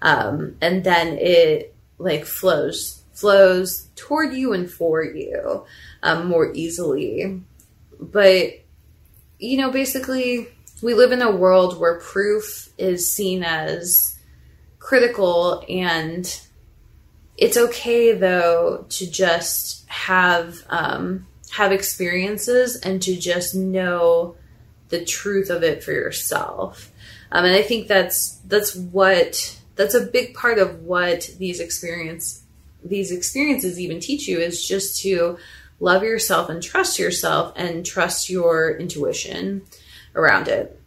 Um, 0.02 0.56
and 0.62 0.84
then 0.84 1.18
it 1.18 1.76
like 1.98 2.26
flows, 2.26 3.02
flows 3.14 3.88
toward 3.96 4.34
you 4.34 4.54
and 4.54 4.70
for 4.70 5.04
you 5.04 5.66
um, 6.04 6.28
more 6.28 6.54
easily. 6.54 7.42
But, 8.00 8.62
you 9.40 9.58
know, 9.58 9.72
basically, 9.72 10.48
we 10.82 10.94
live 10.94 11.12
in 11.12 11.22
a 11.22 11.36
world 11.36 11.80
where 11.80 12.00
proof 12.00 12.70
is 12.78 13.12
seen 13.12 13.44
as 13.44 14.18
critical 14.78 15.66
and 15.68 16.42
it's 17.40 17.58
okay 17.58 18.14
though 18.14 18.86
to 18.90 19.10
just 19.10 19.88
have 19.88 20.62
um, 20.70 21.26
have 21.52 21.72
experiences 21.72 22.76
and 22.76 23.02
to 23.02 23.16
just 23.16 23.56
know 23.56 24.36
the 24.90 25.06
truth 25.06 25.50
of 25.50 25.64
it 25.64 25.84
for 25.84 25.94
yourself. 25.94 26.92
Um, 27.32 27.46
and 27.46 27.56
I 27.56 27.62
think 27.62 27.88
that's 27.88 28.36
that's 28.48 28.76
what 28.76 29.58
that's 29.76 29.94
a 29.94 30.06
big 30.06 30.34
part 30.34 30.60
of 30.60 30.82
what 30.84 31.30
these 31.38 31.60
experience 31.62 32.44
these 32.84 33.12
experiences 33.12 33.80
even 33.80 34.00
teach 34.00 34.28
you 34.28 34.40
is 34.40 34.66
just 34.66 35.02
to 35.02 35.38
love 35.80 36.04
yourself 36.04 36.50
and 36.50 36.62
trust 36.62 37.00
yourself 37.00 37.54
and 37.56 37.86
trust 37.86 38.30
your 38.30 38.78
intuition 38.78 39.62
around 40.14 40.50
it. 40.50 40.78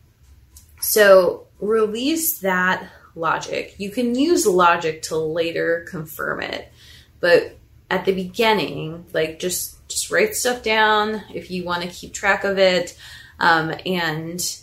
So 0.81 1.47
release 1.61 2.41
that 2.41 2.91
logic. 3.15 3.75
You 3.79 3.91
can 3.91 4.15
use 4.15 4.47
logic 4.47 5.03
to 5.03 5.17
later 5.17 5.87
confirm 5.89 6.41
it, 6.41 6.73
but 7.21 7.57
at 7.91 8.05
the 8.05 8.13
beginning, 8.13 9.07
like 9.13 9.39
just 9.39 9.87
just 9.89 10.11
write 10.11 10.35
stuff 10.35 10.63
down 10.63 11.23
if 11.33 11.51
you 11.51 11.65
want 11.65 11.83
to 11.83 11.89
keep 11.89 12.15
track 12.15 12.45
of 12.45 12.59
it, 12.59 12.97
um, 13.39 13.75
and 13.85 14.59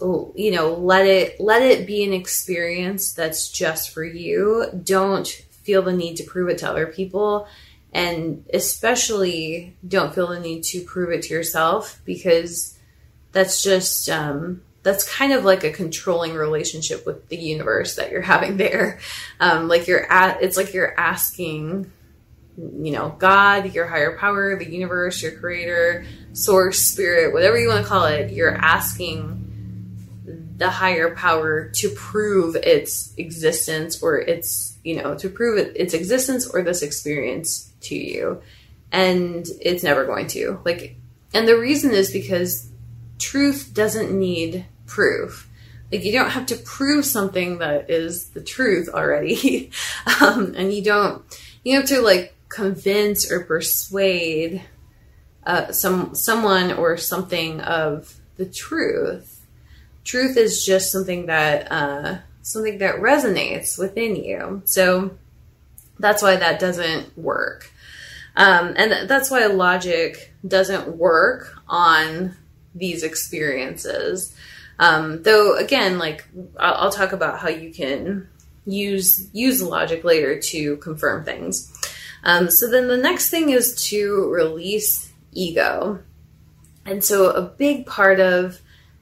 you 0.00 0.50
know 0.50 0.74
let 0.74 1.06
it 1.06 1.40
let 1.40 1.62
it 1.62 1.86
be 1.86 2.04
an 2.04 2.12
experience 2.12 3.12
that's 3.12 3.48
just 3.48 3.90
for 3.90 4.04
you. 4.04 4.66
Don't 4.82 5.26
feel 5.26 5.82
the 5.82 5.92
need 5.92 6.16
to 6.16 6.24
prove 6.24 6.50
it 6.50 6.58
to 6.58 6.68
other 6.68 6.86
people 6.86 7.48
and 7.94 8.44
especially 8.52 9.76
don't 9.86 10.14
feel 10.14 10.26
the 10.26 10.40
need 10.40 10.64
to 10.64 10.82
prove 10.82 11.10
it 11.10 11.22
to 11.22 11.32
yourself 11.32 12.02
because 12.04 12.76
that's 13.30 13.62
just 13.62 14.10
um, 14.10 14.60
that's 14.84 15.02
kind 15.10 15.32
of 15.32 15.44
like 15.44 15.64
a 15.64 15.72
controlling 15.72 16.34
relationship 16.34 17.04
with 17.06 17.28
the 17.28 17.36
universe 17.36 17.96
that 17.96 18.12
you're 18.12 18.20
having 18.20 18.58
there. 18.58 19.00
Um, 19.40 19.66
like 19.66 19.88
you're 19.88 20.10
at, 20.12 20.42
it's 20.42 20.56
like 20.58 20.74
you're 20.74 20.98
asking, 21.00 21.90
you 22.56 22.92
know, 22.92 23.16
God, 23.18 23.74
your 23.74 23.86
higher 23.86 24.16
power, 24.16 24.56
the 24.56 24.70
universe, 24.70 25.22
your 25.22 25.32
creator, 25.32 26.04
source, 26.34 26.80
spirit, 26.80 27.32
whatever 27.32 27.58
you 27.58 27.68
want 27.68 27.82
to 27.82 27.88
call 27.88 28.04
it, 28.04 28.30
you're 28.30 28.54
asking 28.54 29.40
the 30.58 30.70
higher 30.70 31.14
power 31.14 31.70
to 31.76 31.88
prove 31.90 32.54
its 32.54 33.12
existence 33.16 34.02
or 34.02 34.18
its, 34.18 34.76
you 34.84 35.02
know, 35.02 35.16
to 35.16 35.30
prove 35.30 35.58
it, 35.58 35.72
its 35.76 35.94
existence 35.94 36.46
or 36.46 36.62
this 36.62 36.82
experience 36.82 37.72
to 37.80 37.96
you. 37.96 38.40
And 38.92 39.46
it's 39.62 39.82
never 39.82 40.04
going 40.04 40.28
to. 40.28 40.60
Like, 40.64 40.96
and 41.32 41.48
the 41.48 41.58
reason 41.58 41.90
is 41.90 42.12
because 42.12 42.70
truth 43.18 43.70
doesn't 43.72 44.16
need 44.16 44.66
proof. 44.86 45.48
Like 45.92 46.04
you 46.04 46.12
don't 46.12 46.30
have 46.30 46.46
to 46.46 46.56
prove 46.56 47.04
something 47.04 47.58
that 47.58 47.90
is 47.90 48.30
the 48.30 48.40
truth 48.40 48.88
already, 48.88 49.70
um, 50.20 50.54
and 50.56 50.72
you 50.72 50.82
don't. 50.82 51.22
You 51.62 51.76
have 51.76 51.88
to 51.88 52.00
like 52.00 52.34
convince 52.48 53.30
or 53.30 53.44
persuade 53.44 54.62
uh, 55.46 55.72
some 55.72 56.14
someone 56.14 56.72
or 56.72 56.96
something 56.96 57.60
of 57.60 58.14
the 58.36 58.46
truth. 58.46 59.46
Truth 60.04 60.36
is 60.36 60.64
just 60.64 60.90
something 60.90 61.26
that 61.26 61.70
uh, 61.70 62.18
something 62.42 62.78
that 62.78 62.96
resonates 62.96 63.78
within 63.78 64.16
you. 64.16 64.62
So 64.64 65.16
that's 65.98 66.22
why 66.22 66.36
that 66.36 66.60
doesn't 66.60 67.16
work. 67.16 67.70
Um, 68.36 68.74
and 68.76 69.08
that's 69.08 69.30
why 69.30 69.46
logic 69.46 70.32
doesn't 70.46 70.96
work 70.96 71.56
on 71.68 72.36
these 72.74 73.02
experiences 73.02 74.34
um, 74.78 75.22
though 75.22 75.56
again, 75.56 75.98
like 75.98 76.26
I'll, 76.58 76.74
I'll 76.74 76.92
talk 76.92 77.12
about 77.12 77.38
how 77.38 77.48
you 77.48 77.72
can 77.72 78.28
use 78.66 79.28
use 79.32 79.62
logic 79.62 80.04
later 80.04 80.38
to 80.40 80.76
confirm 80.78 81.24
things. 81.24 81.70
Um, 82.24 82.50
so 82.50 82.70
then 82.70 82.88
the 82.88 82.96
next 82.96 83.30
thing 83.30 83.50
is 83.50 83.74
to 83.90 84.30
release 84.30 85.12
ego. 85.32 86.00
And 86.86 87.04
so 87.04 87.30
a 87.30 87.42
big 87.42 87.86
part 87.86 88.20
of 88.20 88.60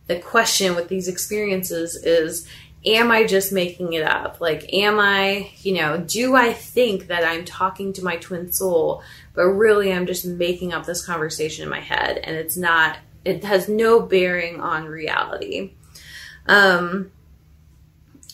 the 0.09 0.19
question 0.19 0.75
with 0.75 0.89
these 0.89 1.09
experiences 1.09 1.97
is 1.97 2.49
am 2.85 3.13
I 3.13 3.25
just 3.25 3.53
making 3.53 3.93
it 3.93 4.03
up? 4.03 4.41
Like, 4.41 4.73
am 4.73 4.99
I, 4.99 5.51
you 5.59 5.75
know, 5.75 5.99
do 5.99 6.35
I 6.35 6.53
think 6.53 7.07
that 7.07 7.25
I'm 7.25 7.45
talking 7.45 7.93
to 7.95 8.05
my 8.05 8.17
twin 8.17 8.53
soul, 8.53 9.03
but 9.35 9.45
really 9.45 9.93
I'm 9.93 10.07
just 10.07 10.27
making 10.27 10.73
up 10.73 10.85
this 10.85 11.07
conversation 11.07 11.63
in 11.63 11.71
my 11.71 11.81
head 11.81 12.19
and 12.19 12.35
it's 12.35 12.57
not 12.57 12.99
it 13.25 13.45
has 13.45 13.69
no 13.69 14.01
bearing 14.01 14.61
on 14.61 14.87
reality. 14.87 15.73
Um, 16.47 17.13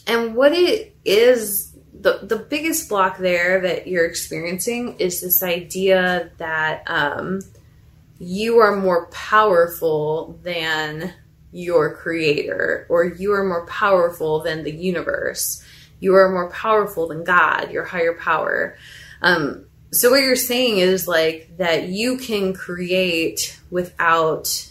and 0.06 0.34
what 0.34 0.52
it 0.52 0.96
is, 1.04 1.72
the, 1.92 2.20
the 2.22 2.36
biggest 2.36 2.88
block 2.88 3.18
there 3.18 3.60
that 3.60 3.86
you're 3.86 4.06
experiencing 4.06 4.96
is 4.98 5.20
this 5.20 5.42
idea 5.42 6.30
that 6.38 6.84
um, 6.86 7.40
you 8.18 8.58
are 8.58 8.76
more 8.76 9.06
powerful 9.06 10.38
than 10.42 11.12
your 11.52 11.94
creator, 11.94 12.86
or 12.88 13.04
you 13.04 13.32
are 13.32 13.44
more 13.44 13.66
powerful 13.66 14.40
than 14.42 14.64
the 14.64 14.74
universe. 14.74 15.64
You 16.00 16.14
are 16.14 16.30
more 16.30 16.50
powerful 16.50 17.08
than 17.08 17.24
God, 17.24 17.70
your 17.70 17.84
higher 17.84 18.14
power. 18.14 18.76
Um, 19.22 19.66
so 19.90 20.10
what 20.10 20.20
you're 20.20 20.36
saying 20.36 20.78
is 20.78 21.08
like 21.08 21.56
that 21.56 21.88
you 21.88 22.18
can 22.18 22.52
create 22.52 23.58
without 23.70 24.70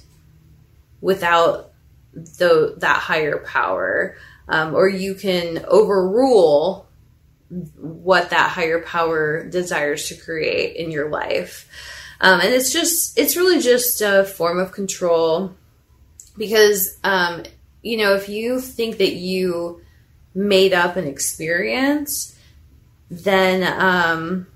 without 1.02 1.72
the 2.14 2.76
that 2.78 2.98
higher 2.98 3.38
power, 3.40 4.16
um, 4.48 4.76
or 4.76 4.88
you 4.88 5.14
can 5.14 5.64
overrule 5.68 6.88
what 7.78 8.30
that 8.32 8.50
higher 8.50 8.82
power 8.82 9.48
desires 9.48 10.08
to 10.10 10.16
create 10.16 10.76
in 10.76 10.92
your 10.92 11.10
life. 11.10 11.70
Um, 12.20 12.42
and 12.42 12.54
it's 12.54 12.74
just 12.74 13.18
it's 13.18 13.36
really 13.36 13.62
just 13.62 14.02
a 14.02 14.26
form 14.26 14.60
of 14.60 14.72
control 14.72 15.56
because 16.38 16.98
um, 17.04 17.44
you 17.82 17.98
know 17.98 18.16
if 18.16 18.30
you 18.30 18.60
think 18.60 18.98
that 18.98 19.14
you 19.14 19.82
made 20.34 20.74
up 20.74 20.96
an 20.96 21.08
experience 21.08 22.36
then 23.10 23.64
um, 23.82 24.48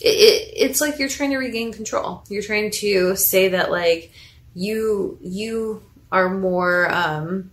it, 0.00 0.52
it's 0.56 0.80
like 0.80 0.98
you're 0.98 1.08
trying 1.08 1.30
to 1.30 1.38
regain 1.38 1.72
control 1.72 2.24
you're 2.28 2.42
trying 2.42 2.70
to 2.70 3.14
say 3.16 3.48
that 3.48 3.70
like 3.70 4.10
you 4.54 5.18
you 5.22 5.82
are 6.12 6.30
more 6.30 6.92
um, 6.92 7.50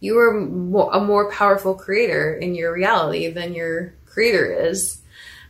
you 0.00 0.18
are 0.18 0.36
a 0.36 1.00
more 1.00 1.30
powerful 1.30 1.74
creator 1.74 2.34
in 2.34 2.54
your 2.54 2.72
reality 2.72 3.28
than 3.28 3.54
your 3.54 3.94
creator 4.06 4.52
is. 4.52 5.00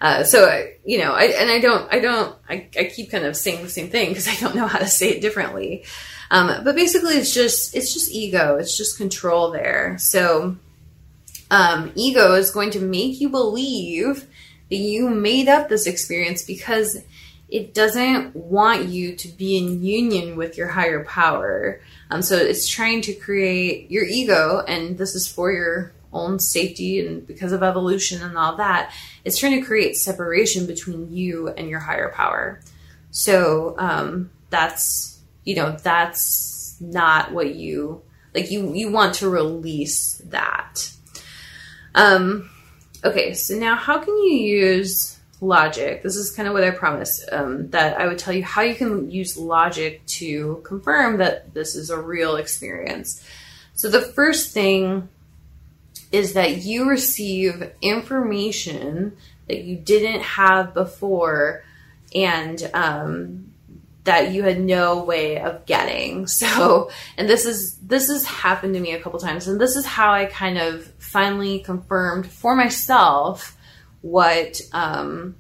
Uh, 0.01 0.23
so 0.23 0.69
you 0.85 0.99
know, 0.99 1.13
I, 1.13 1.25
and 1.25 1.51
I 1.51 1.61
don't, 1.61 1.93
I 1.93 1.99
don't, 1.99 2.35
I, 2.49 2.69
I 2.79 2.85
keep 2.85 3.11
kind 3.11 3.25
of 3.25 3.37
saying 3.37 3.63
the 3.63 3.71
same 3.71 3.89
thing 3.89 4.11
because 4.11 4.29
I 4.29 4.37
don't 4.37 4.55
know 4.55 4.67
how 4.67 4.79
to 4.79 4.87
say 4.87 5.11
it 5.11 5.23
differently. 5.23 5.85
Um, 6.31 6.65
but 6.65 6.77
basically, 6.77 7.15
it's 7.15 7.33
just, 7.33 7.75
it's 7.75 7.93
just 7.93 8.13
ego. 8.13 8.57
It's 8.57 8.77
just 8.77 8.97
control 8.97 9.51
there. 9.51 9.97
So 9.99 10.57
um, 11.51 11.93
ego 11.95 12.35
is 12.35 12.51
going 12.51 12.71
to 12.73 12.81
make 12.81 13.21
you 13.21 13.29
believe 13.29 14.27
that 14.69 14.77
you 14.77 15.09
made 15.09 15.49
up 15.49 15.69
this 15.69 15.87
experience 15.87 16.43
because 16.43 16.99
it 17.49 17.75
doesn't 17.75 18.35
want 18.35 18.87
you 18.87 19.17
to 19.17 19.29
be 19.29 19.57
in 19.57 19.85
union 19.85 20.37
with 20.37 20.57
your 20.57 20.69
higher 20.69 21.05
power. 21.05 21.81
Um, 22.11 22.23
so 22.23 22.37
it's 22.37 22.69
trying 22.69 23.03
to 23.03 23.15
create 23.15 23.91
your 23.91 24.05
ego, 24.05 24.63
and 24.67 24.99
this 24.99 25.15
is 25.15 25.27
for 25.27 25.53
your 25.53 25.93
own 26.13 26.39
safety 26.39 27.05
and 27.05 27.27
because 27.27 27.53
of 27.53 27.63
evolution 27.63 28.23
and 28.23 28.39
all 28.39 28.57
that. 28.57 28.93
It's 29.25 29.39
trying 29.39 29.61
to 29.61 29.67
create 29.67 29.97
separation 29.97 30.67
between 30.67 31.13
you 31.13 31.49
and 31.49 31.69
your 31.69 31.81
higher 31.81 32.11
power. 32.11 32.61
So 33.11 33.75
um, 33.79 34.31
that's 34.51 35.21
you 35.45 35.57
know 35.57 35.77
that's 35.83 36.77
not 36.81 37.33
what 37.33 37.55
you 37.55 38.03
like. 38.35 38.51
You 38.51 38.73
you 38.75 38.91
want 38.91 39.17
to 39.17 39.29
release 39.29 40.23
that. 40.27 40.91
Um, 41.95 42.51
okay, 43.05 43.35
so 43.35 43.55
now 43.55 43.77
how 43.77 43.99
can 43.99 44.17
you 44.17 44.37
use 44.37 45.14
logic? 45.45 46.03
This 46.03 46.17
is 46.17 46.31
kind 46.31 46.49
of 46.49 46.55
what 46.55 46.65
I 46.65 46.71
promised 46.71 47.29
um, 47.33 47.71
that 47.71 48.01
I 48.01 48.07
would 48.07 48.19
tell 48.19 48.35
you 48.35 48.45
how 48.45 48.63
you 48.63 48.75
can 48.75 49.11
use 49.11 49.37
logic 49.37 50.05
to 50.07 50.63
confirm 50.65 51.19
that 51.19 51.55
this 51.55 51.75
is 51.75 51.91
a 51.91 52.01
real 52.01 52.37
experience. 52.37 53.25
So 53.75 53.89
the 53.89 54.01
first 54.01 54.53
thing 54.53 55.09
is 56.13 56.35
that 56.35 56.59
you 56.59 56.89
receive 56.89 57.73
information 57.83 59.17
that 59.49 59.65
you 59.65 59.77
didn't 59.77 60.23
have 60.23 60.73
before 60.73 61.65
and 62.15 62.71
um, 62.73 63.53
that 64.05 64.33
you 64.33 64.43
had 64.45 64.61
no 64.61 65.03
way 65.03 65.41
of 65.41 65.67
getting. 65.67 66.27
So, 66.35 66.91
and 67.17 67.29
this 67.29 67.47
is 67.47 67.77
this 67.79 68.09
has 68.09 68.25
happened 68.27 68.75
to 68.75 68.81
me 68.81 68.93
a 68.93 69.01
couple 69.01 69.19
times, 69.19 69.49
and 69.49 69.61
this 69.61 69.77
is 69.77 69.87
how 69.87 70.13
I 70.13 70.27
kind 70.27 70.59
of 70.59 70.85
finally 70.99 71.61
confirmed 71.61 72.27
for 72.27 72.55
myself 72.55 73.54
what 74.05 74.61
um, 74.75 75.35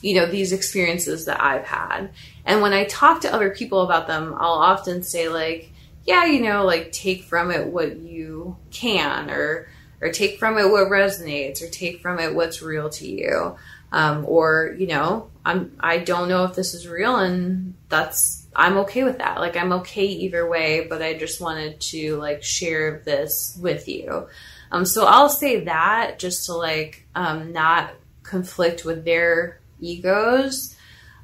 you 0.00 0.14
know 0.14 0.26
these 0.26 0.52
experiences 0.52 1.24
that 1.24 1.42
I've 1.42 1.64
had. 1.64 2.10
And 2.44 2.62
when 2.62 2.72
I 2.72 2.84
talk 2.84 3.22
to 3.22 3.34
other 3.34 3.50
people 3.50 3.82
about 3.82 4.06
them, 4.06 4.32
I'll 4.38 4.52
often 4.52 5.02
say 5.02 5.28
like, 5.28 5.72
yeah, 6.04 6.24
you 6.24 6.40
know, 6.40 6.64
like 6.64 6.92
take 6.92 7.24
from 7.24 7.50
it 7.50 7.66
what 7.66 7.96
you 7.96 8.56
can, 8.70 9.28
or 9.28 9.68
or 10.00 10.10
take 10.10 10.38
from 10.38 10.56
it 10.56 10.70
what 10.70 10.88
resonates, 10.88 11.60
or 11.62 11.68
take 11.68 12.00
from 12.00 12.20
it 12.20 12.34
what's 12.34 12.62
real 12.62 12.88
to 12.90 13.08
you. 13.08 13.56
Um, 13.92 14.24
or 14.26 14.74
you 14.78 14.88
know 14.88 15.30
i'm 15.44 15.76
i 15.78 15.98
don't 15.98 16.28
know 16.28 16.42
if 16.42 16.56
this 16.56 16.74
is 16.74 16.88
real 16.88 17.16
and 17.16 17.74
that's 17.88 18.44
i'm 18.54 18.78
okay 18.78 19.04
with 19.04 19.18
that 19.18 19.38
like 19.38 19.56
i'm 19.56 19.72
okay 19.74 20.06
either 20.06 20.46
way 20.46 20.88
but 20.88 21.02
i 21.02 21.14
just 21.14 21.40
wanted 21.40 21.80
to 21.80 22.16
like 22.16 22.42
share 22.42 23.00
this 23.04 23.56
with 23.62 23.86
you 23.86 24.26
um, 24.72 24.84
so 24.84 25.06
i'll 25.06 25.28
say 25.28 25.64
that 25.64 26.18
just 26.18 26.46
to 26.46 26.54
like 26.54 27.06
um, 27.14 27.52
not 27.52 27.90
conflict 28.22 28.84
with 28.84 29.04
their 29.04 29.60
egos. 29.80 30.74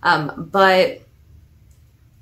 Um, 0.02 0.48
but 0.52 1.00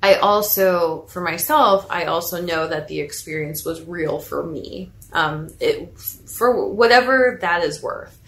i 0.03 0.15
also 0.15 1.03
for 1.09 1.21
myself 1.21 1.87
i 1.91 2.05
also 2.05 2.41
know 2.41 2.67
that 2.69 2.89
the 2.89 3.01
experience 3.01 3.65
was 3.65 3.83
real 3.83 4.19
for 4.19 4.45
me. 4.45 4.93
Um, 5.13 5.49
it, 5.59 5.99
for 5.99 6.69
whatever 6.69 7.39
that 7.41 7.65
is 7.65 7.83
worth 7.83 8.21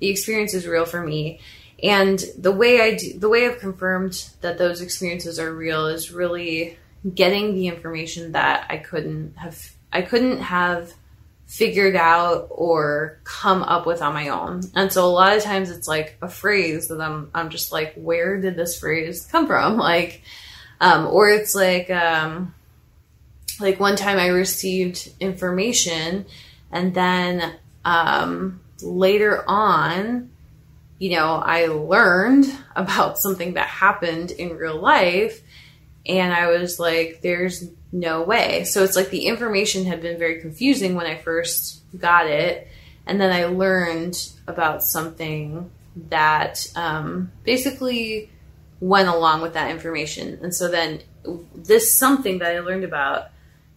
the 0.00 0.08
experience 0.08 0.54
is 0.54 0.66
real 0.66 0.86
for 0.86 1.02
me. 1.02 1.40
And 1.82 2.22
the 2.36 2.52
way 2.52 2.80
I 2.80 2.94
do, 2.94 3.18
the 3.18 3.28
way 3.28 3.46
I've 3.46 3.60
confirmed 3.60 4.28
that 4.40 4.58
those 4.58 4.80
experiences 4.80 5.38
are 5.38 5.54
real 5.54 5.86
is 5.86 6.10
really 6.10 6.76
getting 7.14 7.54
the 7.54 7.68
information 7.68 8.32
that 8.32 8.66
I 8.68 8.78
couldn't 8.78 9.38
have 9.38 9.58
I 9.92 10.02
couldn't 10.02 10.40
have 10.40 10.92
figured 11.50 11.96
out 11.96 12.46
or 12.48 13.18
come 13.24 13.60
up 13.64 13.84
with 13.84 14.00
on 14.00 14.14
my 14.14 14.28
own. 14.28 14.62
And 14.76 14.92
so 14.92 15.04
a 15.04 15.10
lot 15.10 15.36
of 15.36 15.42
times 15.42 15.68
it's 15.68 15.88
like 15.88 16.16
a 16.22 16.28
phrase 16.28 16.86
that 16.88 17.00
I'm 17.00 17.28
I'm 17.34 17.50
just 17.50 17.72
like, 17.72 17.92
where 17.96 18.40
did 18.40 18.54
this 18.54 18.78
phrase 18.78 19.26
come 19.26 19.48
from? 19.48 19.76
Like, 19.90 20.22
um, 20.80 21.08
or 21.08 21.28
it's 21.28 21.56
like 21.56 21.90
um, 21.90 22.54
like 23.58 23.80
one 23.80 23.96
time 23.96 24.18
I 24.18 24.28
received 24.28 25.10
information 25.18 26.26
and 26.70 26.94
then 26.94 27.56
um, 27.84 28.60
later 28.80 29.42
on 29.48 30.30
you 31.00 31.16
know, 31.16 31.42
I 31.44 31.66
learned 31.66 32.46
about 32.76 33.18
something 33.18 33.54
that 33.54 33.66
happened 33.66 34.30
in 34.30 34.56
real 34.56 34.80
life 34.80 35.42
and 36.06 36.32
I 36.32 36.46
was 36.46 36.78
like, 36.78 37.20
there's 37.22 37.64
no 37.92 38.22
way. 38.22 38.64
So 38.64 38.84
it's 38.84 38.96
like 38.96 39.10
the 39.10 39.26
information 39.26 39.84
had 39.84 40.00
been 40.00 40.18
very 40.18 40.40
confusing 40.40 40.94
when 40.94 41.06
I 41.06 41.16
first 41.16 41.82
got 41.98 42.26
it. 42.26 42.68
And 43.06 43.20
then 43.20 43.32
I 43.32 43.46
learned 43.46 44.30
about 44.46 44.82
something 44.82 45.70
that 46.08 46.66
um, 46.76 47.32
basically 47.42 48.30
went 48.80 49.08
along 49.08 49.42
with 49.42 49.54
that 49.54 49.70
information. 49.70 50.38
And 50.42 50.54
so 50.54 50.68
then 50.68 51.00
this 51.54 51.94
something 51.94 52.38
that 52.38 52.54
I 52.54 52.60
learned 52.60 52.84
about 52.84 53.30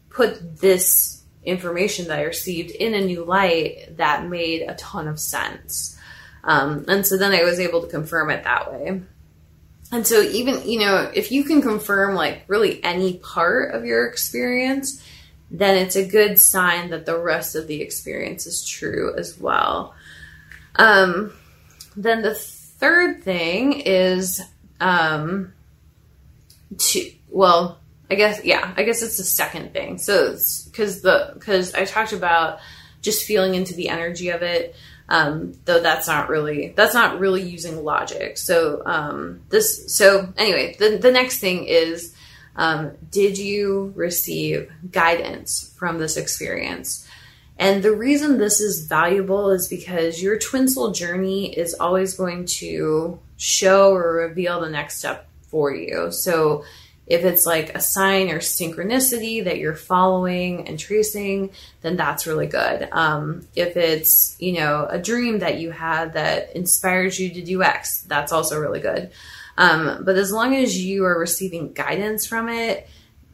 put 0.10 0.60
this 0.60 1.24
information 1.44 2.08
that 2.08 2.20
I 2.20 2.24
received 2.24 2.72
in 2.72 2.94
a 2.94 3.02
new 3.02 3.26
light 3.26 3.98
that 3.98 4.28
made 4.28 4.62
a 4.62 4.76
ton 4.76 5.08
of 5.08 5.20
sense. 5.20 5.98
Um, 6.44 6.86
and 6.88 7.06
so 7.06 7.18
then 7.18 7.34
I 7.34 7.44
was 7.44 7.60
able 7.60 7.82
to 7.82 7.88
confirm 7.88 8.30
it 8.30 8.44
that 8.44 8.72
way. 8.72 9.02
And 9.94 10.08
so 10.08 10.22
even, 10.22 10.68
you 10.68 10.80
know, 10.80 11.12
if 11.14 11.32
you 11.32 11.44
can 11.44 11.62
confirm 11.62 12.16
like 12.16 12.46
really 12.48 12.84
any 12.84 13.18
part 13.18 13.76
of 13.76 13.86
your 13.86 14.08
experience, 14.08 15.04
then 15.52 15.78
it's 15.78 15.96
a 15.96 16.04
good 16.04 16.40
sign 16.40 16.90
that 16.90 17.06
the 17.06 17.16
rest 17.16 17.54
of 17.54 17.68
the 17.68 17.80
experience 17.80 18.48
is 18.48 18.66
true 18.68 19.14
as 19.16 19.40
well. 19.40 19.94
Um, 20.78 21.32
then 21.96 22.24
the 22.24 22.34
third 22.34 23.24
thing 23.24 23.82
is 23.82 24.42
um, 24.80 25.54
to, 26.76 27.12
well, 27.30 27.80
I 28.10 28.16
guess, 28.16 28.44
yeah, 28.44 28.74
I 28.76 28.82
guess 28.82 29.04
it's 29.04 29.18
the 29.18 29.24
second 29.24 29.74
thing. 29.74 30.00
So, 30.00 30.36
because 30.72 31.04
the, 31.04 31.34
because 31.36 31.76
I 31.76 31.86
talked 31.86 32.14
about 32.14 32.58
just 33.04 33.26
feeling 33.26 33.54
into 33.54 33.76
the 33.76 33.90
energy 33.90 34.30
of 34.30 34.42
it. 34.42 34.76
Um, 35.14 35.54
though 35.66 35.80
that's 35.80 36.08
not 36.08 36.28
really 36.28 36.74
that's 36.76 36.96
not 36.96 37.20
really 37.20 37.44
using 37.44 37.84
logic. 37.84 38.36
So 38.40 38.82
um, 38.84 39.42
this 39.50 39.96
so 39.96 40.34
anyway, 40.38 40.76
the 40.80 40.98
the 40.98 41.12
next 41.12 41.38
thing 41.38 41.66
is 41.66 42.16
um, 42.56 42.94
did 43.12 43.38
you 43.38 43.94
receive 43.96 44.72
guidance 44.92 45.72
from 45.78 46.00
this 46.00 46.18
experience? 46.18 47.08
And 47.60 47.84
the 47.84 47.96
reason 47.96 48.40
this 48.40 48.60
is 48.60 48.88
valuable 48.88 49.52
is 49.52 49.68
because 49.68 50.24
your 50.24 50.40
twin 50.40 50.68
soul 50.68 50.90
journey 50.92 51.54
is 51.54 51.76
always 51.76 52.16
going 52.16 52.46
to 52.62 53.20
show 53.38 53.94
or 53.94 54.14
reveal 54.14 54.62
the 54.62 54.70
next 54.70 54.98
step 54.98 55.30
for 55.44 55.72
you. 55.72 56.12
So 56.12 56.64
if 57.06 57.26
it's 57.26 57.46
like 57.46 57.76
a 57.76 57.82
sign 57.82 58.30
or 58.30 58.40
synchronicity 58.40 59.44
that 59.44 59.58
you're 59.58 59.76
following 59.76 60.68
and 60.68 60.80
tracing, 60.80 61.52
then 61.82 61.98
that's 61.98 62.26
really 62.26 62.48
good. 62.48 62.88
Um, 62.92 63.46
if 63.56 63.76
it's, 63.76 64.38
you 64.40 64.54
know, 64.54 64.88
a 64.90 65.00
dream 65.00 65.40
that 65.40 65.60
you 65.60 65.72
had 65.72 66.14
that 66.14 66.56
inspires 66.56 67.20
you 67.20 67.30
to 67.34 67.42
do 67.42 67.62
X, 67.62 68.04
that's 68.04 68.32
also 68.32 68.60
really 68.60 68.80
good. 68.80 69.12
Um, 69.58 70.04
but 70.06 70.16
as 70.16 70.32
long 70.32 70.56
as 70.56 70.82
you 70.82 71.04
are 71.04 71.20
receiving 71.20 71.74
guidance 71.74 72.26
from 72.26 72.48
it, 72.48 72.88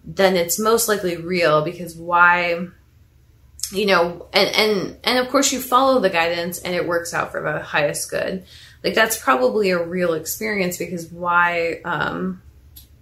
then 0.03 0.36
it's 0.36 0.58
most 0.60 0.88
likely 0.88 1.17
real 1.17 1.63
because 1.63 1.95
why, 1.95 2.67
you 3.71 3.86
know, 3.86 4.27
and, 4.34 4.55
and, 4.55 4.97
and 5.03 5.19
of 5.19 5.29
course 5.29 5.53
you 5.53 5.60
follow 5.60 5.99
the 5.99 6.10
guidance 6.10 6.60
and 6.60 6.73
it 6.73 6.88
works 6.88 7.13
out 7.13 7.32
for 7.32 7.41
the 7.41 7.60
highest 7.60 8.10
good. 8.10 8.45
Like 8.84 8.95
that's 8.95 9.21
probably 9.21 9.69
a 9.69 9.84
real 9.84 10.13
experience 10.13 10.77
because 10.77 11.08
why, 11.12 11.82
um, 11.86 12.41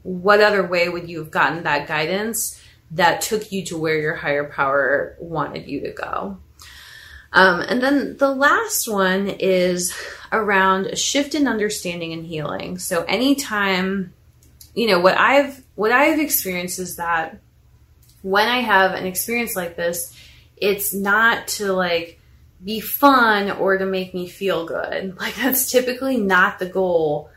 what 0.08 0.40
other 0.40 0.66
way 0.66 0.88
would 0.88 1.10
you 1.10 1.20
have 1.20 1.30
gotten 1.30 1.64
that 1.64 1.86
guidance 1.86 2.62
that 2.92 3.20
took 3.20 3.52
you 3.52 3.66
to 3.66 3.78
where 3.78 4.00
your 4.00 4.16
higher 4.16 4.50
power 4.50 5.18
wanted 5.20 5.68
you 5.68 5.82
to 5.82 5.92
go? 5.92 6.38
Um, 7.34 7.60
and 7.60 7.84
then 7.84 8.16
the 8.16 8.34
last 8.34 8.88
one 8.88 9.28
is 9.28 9.94
around 10.32 10.86
a 10.86 10.96
shift 10.96 11.36
in 11.36 11.46
understanding 11.46 12.14
and 12.14 12.26
healing. 12.26 12.78
So 12.78 13.04
anytime, 13.04 14.14
you 14.74 14.88
know, 14.88 15.02
what 15.02 15.18
I've 15.18 15.62
what 15.76 15.92
I've 15.92 16.22
experienced 16.22 16.80
is 16.80 16.96
that 16.96 17.40
when 18.22 18.48
I 18.48 18.62
have 18.62 18.94
an 18.94 19.06
experience 19.06 19.58
like 19.58 19.76
this, 19.76 20.16
it's 20.56 20.94
not 20.94 21.50
to 21.50 21.74
like 21.74 22.18
be 22.64 22.80
fun 22.80 23.52
or 23.52 23.78
to 23.78 23.86
make 23.86 24.14
me 24.14 24.30
feel 24.30 24.66
good. 24.66 25.18
Like 25.20 25.36
that's 25.36 25.70
typically 25.70 26.16
not 26.16 26.60
the 26.60 26.70
goal 26.70 27.30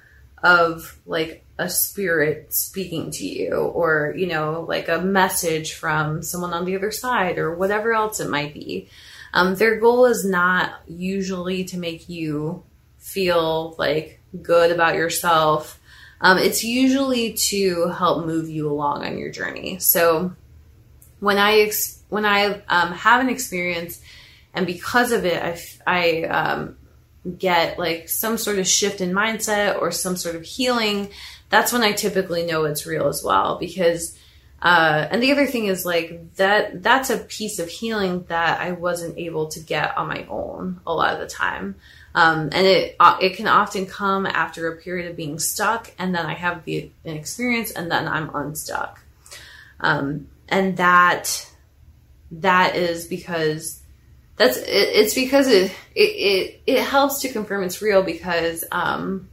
of 0.42 0.98
like 1.06 1.44
a 1.58 1.68
spirit 1.68 2.54
speaking 2.54 3.10
to 3.10 3.26
you 3.26 3.54
or 3.54 4.14
you 4.16 4.26
know 4.26 4.64
like 4.66 4.88
a 4.88 5.00
message 5.00 5.74
from 5.74 6.22
someone 6.22 6.54
on 6.54 6.64
the 6.64 6.74
other 6.76 6.90
side 6.90 7.38
or 7.38 7.54
whatever 7.54 7.92
else 7.92 8.20
it 8.20 8.30
might 8.30 8.54
be 8.54 8.88
um, 9.32 9.54
their 9.54 9.78
goal 9.78 10.06
is 10.06 10.24
not 10.24 10.72
usually 10.88 11.64
to 11.64 11.78
make 11.78 12.08
you 12.08 12.64
feel 12.98 13.74
like 13.78 14.20
good 14.42 14.70
about 14.70 14.94
yourself. 14.94 15.80
Um, 16.20 16.38
it's 16.38 16.62
usually 16.64 17.34
to 17.34 17.88
help 17.88 18.26
move 18.26 18.48
you 18.48 18.70
along 18.70 19.04
on 19.04 19.18
your 19.18 19.30
journey. 19.30 19.78
So 19.78 20.34
when 21.20 21.38
I 21.38 21.60
ex- 21.60 22.02
when 22.08 22.24
I 22.24 22.62
um, 22.68 22.92
have 22.92 23.20
an 23.20 23.28
experience, 23.28 24.00
and 24.52 24.66
because 24.66 25.12
of 25.12 25.24
it, 25.24 25.40
I, 25.42 25.58
I 25.86 26.22
um, 26.24 26.76
get 27.38 27.78
like 27.78 28.08
some 28.08 28.38
sort 28.38 28.58
of 28.58 28.66
shift 28.66 29.00
in 29.00 29.12
mindset 29.12 29.80
or 29.80 29.90
some 29.90 30.16
sort 30.16 30.36
of 30.36 30.42
healing. 30.42 31.10
That's 31.48 31.72
when 31.72 31.82
I 31.82 31.92
typically 31.92 32.46
know 32.46 32.64
it's 32.64 32.86
real 32.86 33.08
as 33.08 33.22
well 33.22 33.58
because 33.58 34.16
uh, 34.62 35.08
and 35.10 35.22
the 35.22 35.32
other 35.32 35.46
thing 35.46 35.66
is 35.66 35.86
like 35.86 36.34
that 36.34 36.82
that's 36.82 37.08
a 37.08 37.16
piece 37.16 37.58
of 37.58 37.68
healing 37.68 38.24
that 38.28 38.60
I 38.60 38.72
wasn't 38.72 39.18
able 39.18 39.48
to 39.48 39.60
get 39.60 39.96
on 39.96 40.08
my 40.08 40.26
own 40.28 40.80
a 40.86 40.94
lot 40.94 41.14
of 41.14 41.20
the 41.20 41.26
time. 41.26 41.76
Um, 42.14 42.50
and 42.52 42.66
it 42.66 42.96
uh, 43.00 43.16
it 43.20 43.36
can 43.36 43.46
often 43.46 43.86
come 43.86 44.26
after 44.26 44.68
a 44.68 44.76
period 44.76 45.10
of 45.10 45.16
being 45.16 45.38
stuck, 45.38 45.92
and 45.98 46.14
then 46.14 46.26
I 46.26 46.34
have 46.34 46.64
the 46.64 46.90
an 47.04 47.16
experience, 47.16 47.70
and 47.70 47.90
then 47.90 48.06
I'm 48.06 48.34
unstuck. 48.34 49.00
Um, 49.78 50.28
and 50.48 50.76
that 50.76 51.46
that 52.32 52.76
is 52.76 53.06
because 53.06 53.79
that's 54.40 54.56
it, 54.56 54.64
it's 54.66 55.12
because 55.12 55.48
it, 55.48 55.70
it 55.94 56.00
it 56.00 56.62
it 56.66 56.80
helps 56.80 57.20
to 57.20 57.28
confirm 57.28 57.62
it's 57.62 57.82
real 57.82 58.02
because 58.02 58.64
um, 58.72 59.28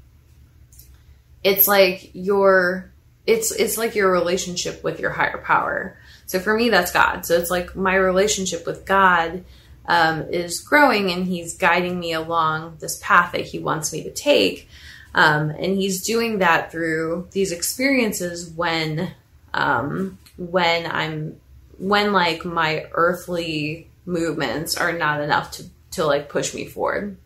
it's 1.46 1.66
like 1.66 2.12
your 2.12 2.92
it's 3.26 3.54
it's 3.54 3.78
like 3.78 3.96
your 3.96 4.12
relationship 4.12 4.84
with 4.84 5.00
your 5.00 5.12
higher 5.12 5.38
power. 5.38 5.98
So 6.26 6.42
for 6.42 6.54
me, 6.54 6.68
that's 6.68 6.92
God. 6.92 7.26
So 7.26 7.38
it's 7.38 7.50
like 7.50 7.74
my 7.74 7.96
relationship 7.96 8.66
with 8.66 8.86
God 8.86 9.46
um, 9.86 10.24
is 10.24 10.60
growing, 10.60 11.10
and 11.10 11.26
He's 11.26 11.56
guiding 11.56 11.98
me 11.98 12.12
along 12.12 12.76
this 12.82 13.00
path 13.02 13.32
that 13.32 13.46
He 13.46 13.60
wants 13.60 13.94
me 13.94 14.04
to 14.04 14.12
take. 14.12 14.68
Um, 15.16 15.52
and 15.52 15.78
He's 15.78 16.04
doing 16.04 16.40
that 16.40 16.70
through 16.70 17.30
these 17.32 17.54
experiences 17.54 18.50
when 18.50 19.14
um, 19.54 20.18
when 20.36 20.86
I'm 20.86 21.40
when 21.78 22.12
like 22.12 22.44
my 22.44 22.88
earthly 22.92 23.87
movements 24.08 24.76
are 24.76 24.94
not 24.94 25.22
enough 25.22 25.52
to 25.52 25.66
to 25.92 26.06
like 26.06 26.30
push 26.30 26.56
me 26.56 26.66
forward. 26.66 27.18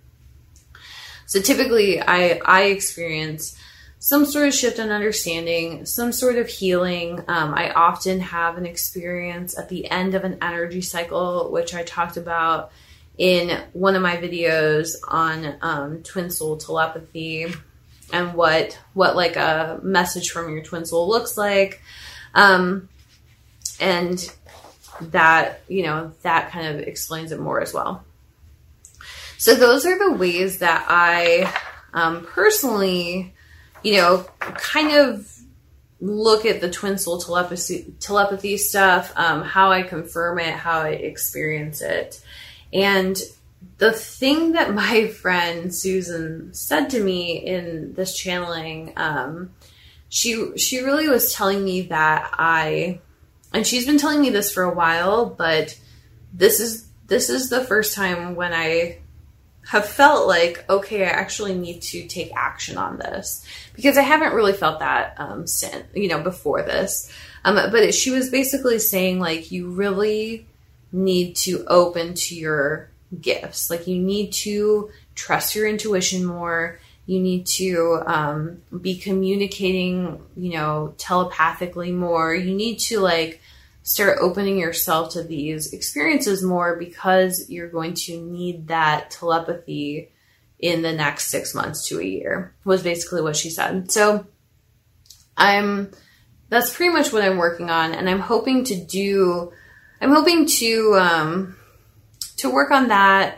So 1.27 1.39
typically, 1.39 2.01
I 2.01 2.41
I 2.43 2.63
experience 2.63 3.55
some 3.99 4.25
sort 4.25 4.47
of 4.47 4.53
shift 4.53 4.79
in 4.79 4.89
understanding, 4.89 5.85
some 5.85 6.11
sort 6.11 6.35
of 6.35 6.49
healing. 6.49 7.19
Um, 7.27 7.53
I 7.53 7.71
often 7.71 8.19
have 8.19 8.57
an 8.57 8.65
experience 8.65 9.57
at 9.57 9.69
the 9.69 9.89
end 9.91 10.15
of 10.15 10.23
an 10.23 10.39
energy 10.41 10.81
cycle, 10.81 11.51
which 11.51 11.75
I 11.75 11.83
talked 11.83 12.17
about 12.17 12.71
in 13.17 13.61
one 13.73 13.95
of 13.95 14.01
my 14.01 14.17
videos 14.17 14.95
on 15.07 15.55
um, 15.61 16.01
twin 16.01 16.31
soul 16.31 16.57
telepathy 16.57 17.45
and 18.11 18.33
what 18.33 18.77
what 18.93 19.15
like 19.15 19.35
a 19.35 19.79
message 19.83 20.31
from 20.31 20.51
your 20.51 20.63
twin 20.63 20.85
soul 20.85 21.07
looks 21.07 21.37
like, 21.37 21.81
um, 22.33 22.89
and 23.79 24.33
that 25.11 25.61
you 25.67 25.83
know 25.83 26.11
that 26.21 26.51
kind 26.51 26.67
of 26.67 26.87
explains 26.87 27.31
it 27.31 27.39
more 27.39 27.61
as 27.61 27.73
well. 27.73 28.03
So 29.37 29.55
those 29.55 29.85
are 29.85 29.97
the 29.97 30.11
ways 30.11 30.59
that 30.59 30.85
I 30.87 31.51
um, 31.93 32.25
personally 32.25 33.33
you 33.83 33.93
know, 33.93 34.25
kind 34.39 34.91
of 34.91 35.27
look 35.99 36.45
at 36.45 36.61
the 36.61 36.69
twin 36.69 36.97
soul 36.97 37.19
telepathy 37.19 37.93
telepathy 37.99 38.57
stuff, 38.57 39.13
um, 39.15 39.43
how 39.43 39.71
I 39.71 39.83
confirm 39.83 40.39
it, 40.39 40.53
how 40.53 40.81
I 40.81 40.89
experience 40.89 41.81
it, 41.81 42.21
and 42.73 43.17
the 43.77 43.91
thing 43.91 44.53
that 44.53 44.73
my 44.73 45.07
friend 45.21 45.73
Susan 45.73 46.53
said 46.53 46.89
to 46.91 47.03
me 47.03 47.37
in 47.37 47.93
this 47.93 48.15
channeling, 48.15 48.93
um, 48.97 49.51
she 50.09 50.57
she 50.57 50.83
really 50.83 51.07
was 51.07 51.33
telling 51.33 51.63
me 51.63 51.83
that 51.83 52.29
I, 52.33 52.99
and 53.53 53.65
she's 53.65 53.85
been 53.85 53.97
telling 53.97 54.21
me 54.21 54.29
this 54.29 54.53
for 54.53 54.63
a 54.63 54.73
while, 54.73 55.25
but 55.25 55.77
this 56.33 56.59
is 56.59 56.87
this 57.07 57.29
is 57.29 57.49
the 57.49 57.63
first 57.63 57.93
time 57.93 58.35
when 58.35 58.53
I 58.53 58.99
have 59.67 59.87
felt 59.87 60.27
like, 60.27 60.65
okay, 60.69 61.03
I 61.03 61.09
actually 61.09 61.53
need 61.53 61.81
to 61.83 62.07
take 62.07 62.31
action 62.35 62.77
on 62.77 62.97
this 62.97 63.45
because 63.75 63.97
I 63.97 64.01
haven't 64.01 64.33
really 64.33 64.53
felt 64.53 64.79
that 64.79 65.15
um, 65.17 65.45
since, 65.45 65.85
you 65.93 66.07
know, 66.07 66.21
before 66.21 66.63
this. 66.63 67.11
Um, 67.43 67.55
but 67.55 67.93
she 67.93 68.11
was 68.11 68.29
basically 68.29 68.79
saying, 68.79 69.19
like, 69.19 69.51
you 69.51 69.69
really 69.69 70.47
need 70.91 71.35
to 71.37 71.65
open 71.67 72.13
to 72.13 72.35
your 72.35 72.89
gifts. 73.19 73.69
Like, 73.69 73.87
you 73.87 73.99
need 73.99 74.31
to 74.33 74.89
trust 75.15 75.55
your 75.55 75.67
intuition 75.67 76.25
more. 76.25 76.79
You 77.05 77.19
need 77.19 77.45
to 77.47 78.03
um, 78.05 78.61
be 78.81 78.97
communicating, 78.97 80.21
you 80.37 80.53
know, 80.53 80.93
telepathically 80.97 81.91
more. 81.91 82.33
You 82.33 82.55
need 82.55 82.79
to, 82.79 82.99
like, 82.99 83.40
start 83.83 84.19
opening 84.21 84.57
yourself 84.57 85.13
to 85.13 85.23
these 85.23 85.73
experiences 85.73 86.43
more 86.43 86.75
because 86.75 87.49
you're 87.49 87.69
going 87.69 87.93
to 87.93 88.21
need 88.21 88.67
that 88.67 89.09
telepathy 89.11 90.11
in 90.59 90.83
the 90.83 90.93
next 90.93 91.27
six 91.27 91.55
months 91.55 91.87
to 91.87 91.99
a 91.99 92.03
year 92.03 92.53
was 92.63 92.83
basically 92.83 93.21
what 93.21 93.35
she 93.35 93.49
said. 93.49 93.91
So 93.91 94.25
i'm 95.37 95.89
that's 96.49 96.75
pretty 96.75 96.91
much 96.91 97.13
what 97.13 97.23
i'm 97.23 97.37
working 97.37 97.69
on 97.69 97.93
and 97.93 98.09
i'm 98.09 98.19
hoping 98.19 98.65
to 98.65 98.75
do 98.75 99.51
i'm 100.01 100.11
hoping 100.11 100.45
to 100.45 100.97
um 100.99 101.55
to 102.41 102.49
work 102.49 102.71
on 102.71 102.89
that. 102.89 103.37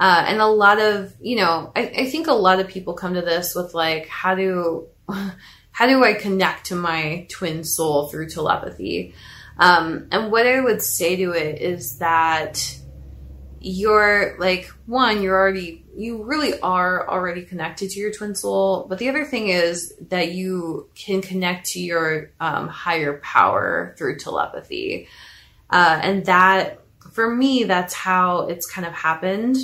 Uh, 0.00 0.24
and 0.28 0.40
a 0.40 0.46
lot 0.46 0.78
of 0.78 1.12
you 1.20 1.36
know 1.36 1.72
I, 1.74 1.82
I 1.86 2.04
think 2.06 2.28
a 2.28 2.32
lot 2.32 2.60
of 2.60 2.68
people 2.68 2.94
come 2.94 3.14
to 3.14 3.20
this 3.20 3.54
with 3.56 3.74
like 3.74 4.06
how 4.06 4.36
do 4.36 4.86
how 5.72 5.86
do 5.88 6.04
i 6.04 6.14
connect 6.14 6.66
to 6.66 6.76
my 6.76 7.26
twin 7.28 7.64
soul 7.64 8.06
through 8.06 8.28
telepathy 8.28 9.14
um, 9.58 10.08
and 10.10 10.30
what 10.30 10.46
I 10.46 10.60
would 10.60 10.82
say 10.82 11.16
to 11.16 11.32
it 11.32 11.60
is 11.60 11.98
that 11.98 12.76
you're 13.60 14.36
like, 14.38 14.66
one, 14.86 15.20
you're 15.22 15.36
already, 15.36 15.84
you 15.96 16.22
really 16.22 16.58
are 16.60 17.08
already 17.08 17.42
connected 17.42 17.90
to 17.90 18.00
your 18.00 18.12
twin 18.12 18.34
soul. 18.34 18.86
But 18.88 18.98
the 18.98 19.08
other 19.08 19.24
thing 19.24 19.48
is 19.48 19.94
that 20.10 20.32
you 20.32 20.88
can 20.94 21.22
connect 21.22 21.66
to 21.70 21.80
your 21.80 22.30
um, 22.38 22.68
higher 22.68 23.18
power 23.18 23.96
through 23.98 24.18
telepathy. 24.18 25.08
Uh, 25.70 25.98
and 26.02 26.24
that, 26.26 26.80
for 27.12 27.34
me, 27.34 27.64
that's 27.64 27.94
how 27.94 28.42
it's 28.42 28.70
kind 28.70 28.86
of 28.86 28.92
happened 28.92 29.56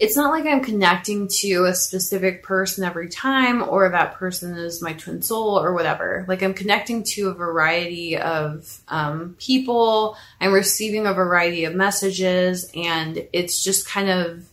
it's 0.00 0.16
not 0.16 0.30
like 0.30 0.46
I'm 0.46 0.64
connecting 0.64 1.28
to 1.40 1.66
a 1.66 1.74
specific 1.74 2.42
person 2.42 2.84
every 2.84 3.10
time 3.10 3.62
or 3.62 3.86
that 3.90 4.14
person 4.14 4.56
is 4.56 4.80
my 4.80 4.94
twin 4.94 5.20
soul 5.20 5.60
or 5.60 5.74
whatever. 5.74 6.24
Like 6.26 6.42
I'm 6.42 6.54
connecting 6.54 7.02
to 7.02 7.28
a 7.28 7.34
variety 7.34 8.16
of 8.16 8.80
um, 8.88 9.36
people. 9.38 10.16
I'm 10.40 10.54
receiving 10.54 11.06
a 11.06 11.12
variety 11.12 11.66
of 11.66 11.74
messages 11.74 12.70
and 12.74 13.28
it's 13.34 13.62
just 13.62 13.86
kind 13.86 14.08
of, 14.08 14.48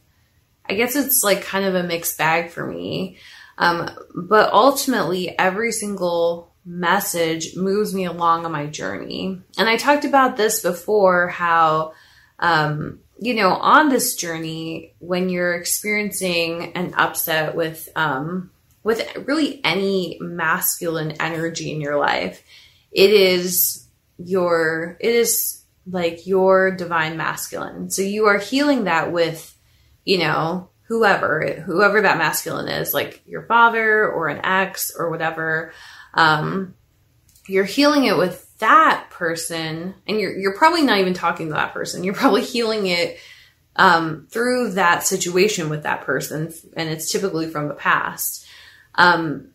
I 0.70 0.74
guess 0.74 0.98
it's 0.98 1.24
like 1.24 1.44
kind 1.44 1.64
of 1.64 1.76
a 1.76 1.84
mixed 1.84 2.18
bag 2.18 2.52
for 2.52 2.68
me. 2.68 3.18
Um, 3.58 3.90
but 4.14 4.52
ultimately, 4.52 5.34
every 5.40 5.72
single 5.72 6.52
message 6.66 7.56
moves 7.56 7.94
me 7.96 8.04
along 8.04 8.46
on 8.46 8.52
my 8.52 8.66
journey. 8.66 9.42
And 9.58 9.70
I 9.70 9.78
talked 9.78 10.04
about 10.04 10.36
this 10.36 10.62
before 10.62 11.30
how, 11.30 11.94
um, 12.38 13.00
you 13.20 13.34
know, 13.34 13.50
on 13.50 13.90
this 13.90 14.16
journey, 14.16 14.94
when 15.00 15.30
you're 15.30 15.56
experiencing 15.56 16.74
an 16.74 16.94
upset 16.96 17.56
with, 17.56 17.90
um, 17.96 18.52
with 18.84 19.02
really 19.26 19.60
any 19.64 20.18
masculine 20.22 21.12
energy 21.20 21.72
in 21.72 21.82
your 21.82 21.98
life, 21.98 22.44
it 22.92 23.10
is 23.12 23.88
your, 24.18 24.98
it 25.00 25.14
is 25.14 25.62
like 25.90 26.28
your 26.28 26.72
divine 26.72 27.18
masculine. 27.18 27.90
So 27.90 28.02
you 28.02 28.28
are 28.28 28.38
healing 28.38 28.86
that 28.86 29.12
with, 29.12 29.58
you 30.06 30.20
know, 30.20 30.70
whoever, 30.84 31.64
whoever 31.66 32.02
that 32.02 32.18
masculine 32.18 32.70
is, 32.70 32.94
like 32.94 33.22
your 33.26 33.44
father 33.44 34.10
or 34.10 34.30
an 34.30 34.46
ex 34.46 34.92
or 34.98 35.10
whatever. 35.10 35.74
Um, 36.14 36.76
you're 37.48 37.66
healing 37.66 38.06
it 38.06 38.18
with 38.18 38.47
that 38.60 39.08
person, 39.12 39.96
and 40.08 40.20
you're 40.20 40.36
you're 40.38 40.58
probably 40.58 40.82
not 40.82 41.00
even 41.00 41.14
talking 41.14 41.48
to 41.48 41.54
that 41.54 41.74
person. 41.74 42.04
You're 42.04 42.14
probably 42.14 42.44
healing 42.44 42.88
it 42.88 43.20
um, 43.76 44.28
through 44.30 44.72
that 44.72 45.06
situation 45.06 45.70
with 45.70 45.84
that 45.84 46.02
person, 46.02 46.54
and 46.76 46.90
it's 46.90 47.12
typically 47.12 47.48
from 47.50 47.68
the 47.68 47.74
past. 47.74 48.46
Um, 48.96 49.50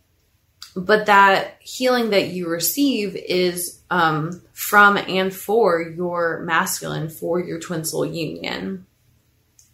but 0.74 1.07
that 1.07 1.57
healing 1.61 2.11
that 2.11 2.28
you 2.28 2.48
receive 2.48 3.16
is 3.16 3.80
um, 3.90 4.42
from 4.53 4.96
and 4.96 5.34
for 5.34 5.82
your 5.82 6.40
masculine, 6.40 7.11
for 7.11 7.40
your 7.40 7.59
twin 7.59 7.84
soul 7.84 8.07
union. 8.07 8.86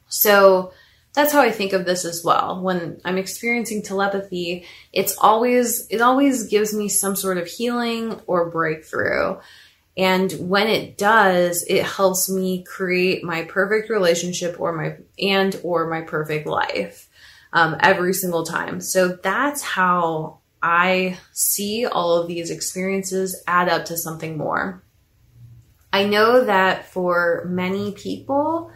So 0.08 0.72
that's 1.18 1.32
how 1.32 1.40
I 1.42 1.50
think 1.50 1.72
of 1.72 1.84
this 1.84 2.04
as 2.04 2.22
well. 2.24 2.62
When 2.62 3.00
I'm 3.04 3.18
experiencing 3.18 3.82
telepathy, 3.82 4.64
it's 4.92 5.16
always 5.18 5.88
it 5.90 6.00
always 6.00 6.44
gives 6.46 6.72
me 6.72 6.88
some 6.88 7.16
sort 7.16 7.38
of 7.38 7.48
healing 7.48 8.20
or 8.26 8.50
breakthrough. 8.50 9.38
And 9.96 10.30
when 10.32 10.68
it 10.68 10.96
does, 10.96 11.64
it 11.64 11.84
helps 11.84 12.30
me 12.30 12.62
create 12.62 13.24
my 13.24 13.42
perfect 13.42 13.90
relationship 13.90 14.60
or 14.60 14.72
my 14.72 14.96
and 15.18 15.58
or 15.64 15.90
my 15.90 16.02
perfect 16.02 16.46
life. 16.46 17.08
um, 17.52 17.76
every 17.80 18.12
single 18.12 18.44
time. 18.44 18.80
So 18.80 19.18
that's 19.22 19.62
how 19.62 20.40
I 20.62 21.18
see 21.32 21.86
all 21.86 22.16
of 22.16 22.28
these 22.28 22.50
experiences 22.50 23.42
add 23.46 23.68
up 23.68 23.86
to 23.86 23.96
something 23.96 24.36
more. 24.36 24.82
I 25.92 26.04
know 26.04 26.44
that 26.44 26.92
for 26.92 27.46
many 27.48 27.92
people, 27.92 28.70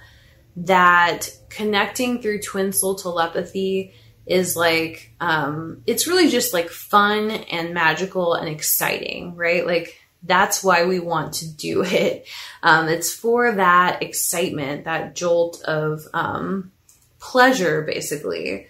that 0.56 1.28
connecting 1.54 2.20
through 2.20 2.40
twin 2.40 2.72
soul 2.72 2.94
telepathy 2.94 3.94
is 4.26 4.56
like 4.56 5.12
um, 5.20 5.82
it's 5.86 6.06
really 6.06 6.28
just 6.28 6.52
like 6.52 6.68
fun 6.68 7.30
and 7.30 7.74
magical 7.74 8.34
and 8.34 8.48
exciting, 8.48 9.34
right? 9.34 9.66
Like 9.66 9.98
that's 10.22 10.62
why 10.62 10.84
we 10.84 11.00
want 11.00 11.34
to 11.34 11.50
do 11.50 11.82
it. 11.84 12.28
Um, 12.62 12.88
it's 12.88 13.12
for 13.12 13.52
that 13.52 14.02
excitement, 14.02 14.84
that 14.84 15.14
jolt 15.14 15.62
of 15.64 16.02
um, 16.14 16.72
pleasure, 17.18 17.82
basically. 17.82 18.68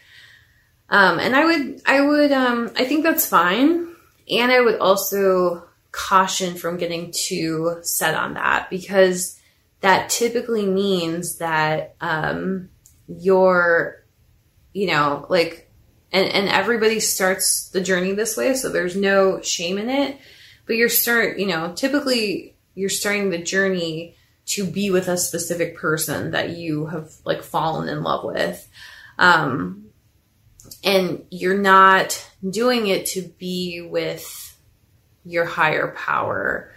Um, 0.88 1.18
and 1.18 1.34
I 1.34 1.44
would, 1.44 1.80
I 1.86 2.00
would, 2.02 2.32
um, 2.32 2.70
I 2.76 2.84
think 2.84 3.02
that's 3.02 3.26
fine. 3.26 3.88
And 4.30 4.52
I 4.52 4.60
would 4.60 4.78
also 4.78 5.68
caution 5.90 6.54
from 6.54 6.78
getting 6.78 7.12
too 7.12 7.78
set 7.82 8.14
on 8.14 8.34
that 8.34 8.70
because 8.70 9.38
that 9.80 10.08
typically 10.10 10.66
means 10.66 11.38
that 11.38 11.96
um, 12.00 12.70
you're, 13.18 14.04
you 14.72 14.86
know, 14.86 15.26
like, 15.28 15.70
and, 16.12 16.28
and 16.28 16.48
everybody 16.48 17.00
starts 17.00 17.68
the 17.70 17.80
journey 17.80 18.12
this 18.12 18.36
way, 18.36 18.54
so 18.54 18.68
there's 18.68 18.96
no 18.96 19.40
shame 19.40 19.78
in 19.78 19.88
it. 19.88 20.18
But 20.66 20.76
you're 20.76 20.88
start, 20.88 21.38
you 21.38 21.46
know, 21.46 21.72
typically 21.74 22.56
you're 22.74 22.88
starting 22.88 23.30
the 23.30 23.38
journey 23.38 24.16
to 24.44 24.64
be 24.64 24.90
with 24.90 25.08
a 25.08 25.16
specific 25.16 25.76
person 25.76 26.32
that 26.32 26.50
you 26.50 26.86
have 26.86 27.12
like 27.24 27.42
fallen 27.42 27.88
in 27.88 28.02
love 28.02 28.24
with. 28.24 28.68
Um, 29.18 29.86
and 30.84 31.24
you're 31.30 31.58
not 31.58 32.28
doing 32.48 32.86
it 32.86 33.06
to 33.06 33.22
be 33.22 33.80
with 33.82 34.56
your 35.24 35.44
higher 35.44 35.94
power. 35.96 36.72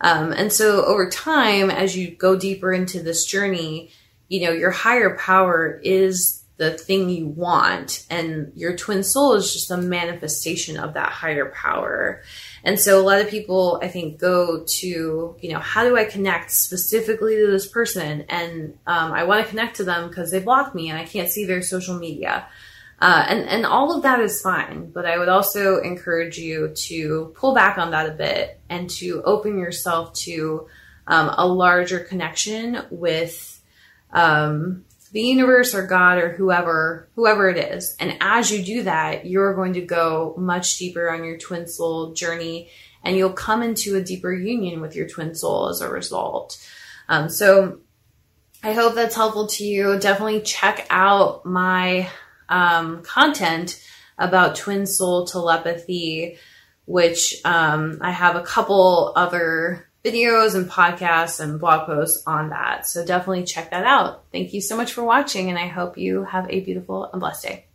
Um, 0.00 0.32
and 0.32 0.52
so 0.52 0.84
over 0.84 1.10
time, 1.10 1.70
as 1.70 1.96
you 1.96 2.10
go 2.10 2.36
deeper 2.36 2.72
into 2.72 3.02
this 3.02 3.24
journey, 3.24 3.90
you 4.28 4.42
know, 4.42 4.52
your 4.52 4.70
higher 4.70 5.16
power 5.16 5.80
is 5.82 6.42
the 6.58 6.72
thing 6.72 7.08
you 7.08 7.28
want, 7.28 8.04
and 8.10 8.52
your 8.56 8.76
twin 8.76 9.04
soul 9.04 9.34
is 9.34 9.52
just 9.52 9.70
a 9.70 9.76
manifestation 9.76 10.76
of 10.76 10.94
that 10.94 11.10
higher 11.10 11.46
power. 11.50 12.22
And 12.64 12.80
so 12.80 13.00
a 13.00 13.06
lot 13.06 13.20
of 13.20 13.28
people, 13.28 13.78
I 13.80 13.86
think, 13.86 14.18
go 14.18 14.64
to, 14.66 15.36
you 15.40 15.52
know, 15.52 15.60
how 15.60 15.84
do 15.84 15.96
I 15.96 16.04
connect 16.04 16.50
specifically 16.50 17.36
to 17.36 17.46
this 17.46 17.68
person? 17.68 18.22
And 18.28 18.76
um, 18.88 19.12
I 19.12 19.22
want 19.22 19.44
to 19.44 19.48
connect 19.48 19.76
to 19.76 19.84
them 19.84 20.08
because 20.08 20.32
they 20.32 20.40
blocked 20.40 20.74
me 20.74 20.90
and 20.90 20.98
I 20.98 21.04
can't 21.04 21.30
see 21.30 21.44
their 21.44 21.62
social 21.62 21.96
media. 21.96 22.48
Uh, 23.00 23.24
and, 23.28 23.48
and 23.48 23.64
all 23.64 23.94
of 23.94 24.02
that 24.02 24.18
is 24.18 24.42
fine, 24.42 24.90
but 24.90 25.06
I 25.06 25.18
would 25.18 25.28
also 25.28 25.80
encourage 25.80 26.36
you 26.38 26.72
to 26.74 27.32
pull 27.36 27.54
back 27.54 27.78
on 27.78 27.92
that 27.92 28.08
a 28.08 28.12
bit 28.12 28.60
and 28.68 28.90
to 28.90 29.22
open 29.22 29.58
yourself 29.58 30.12
to 30.14 30.66
um, 31.06 31.32
a 31.38 31.46
larger 31.46 32.00
connection 32.00 32.84
with 32.90 33.57
um, 34.12 34.84
the 35.12 35.22
universe 35.22 35.74
or 35.74 35.86
God 35.86 36.18
or 36.18 36.32
whoever 36.32 37.08
whoever 37.14 37.48
it 37.48 37.56
is. 37.56 37.96
And 37.98 38.16
as 38.20 38.50
you 38.50 38.62
do 38.62 38.82
that, 38.82 39.26
you're 39.26 39.54
going 39.54 39.74
to 39.74 39.80
go 39.80 40.34
much 40.36 40.78
deeper 40.78 41.10
on 41.10 41.24
your 41.24 41.38
twin 41.38 41.66
soul 41.66 42.12
journey, 42.12 42.70
and 43.02 43.16
you'll 43.16 43.32
come 43.32 43.62
into 43.62 43.96
a 43.96 44.02
deeper 44.02 44.32
union 44.32 44.80
with 44.80 44.94
your 44.94 45.08
twin 45.08 45.34
soul 45.34 45.68
as 45.68 45.80
a 45.80 45.88
result. 45.88 46.58
Um, 47.08 47.28
so 47.28 47.80
I 48.62 48.72
hope 48.72 48.94
that's 48.94 49.14
helpful 49.14 49.46
to 49.46 49.64
you. 49.64 49.98
Definitely 49.98 50.42
check 50.42 50.86
out 50.90 51.46
my 51.46 52.10
um, 52.48 53.02
content 53.02 53.82
about 54.18 54.56
twin 54.56 54.84
soul 54.84 55.26
telepathy, 55.26 56.38
which 56.84 57.40
um, 57.44 57.98
I 58.00 58.10
have 58.10 58.36
a 58.36 58.42
couple 58.42 59.12
other 59.14 59.87
videos 60.08 60.54
and 60.54 60.70
podcasts 60.70 61.38
and 61.38 61.60
blog 61.60 61.86
posts 61.86 62.22
on 62.26 62.48
that. 62.48 62.86
So 62.86 63.04
definitely 63.04 63.44
check 63.44 63.70
that 63.70 63.84
out. 63.84 64.24
Thank 64.32 64.54
you 64.54 64.60
so 64.62 64.74
much 64.74 64.92
for 64.92 65.04
watching, 65.04 65.50
and 65.50 65.58
I 65.58 65.66
hope 65.66 65.98
you 65.98 66.24
have 66.24 66.48
a 66.48 66.60
beautiful 66.60 67.10
and 67.12 67.20
blessed 67.20 67.42
day. 67.42 67.66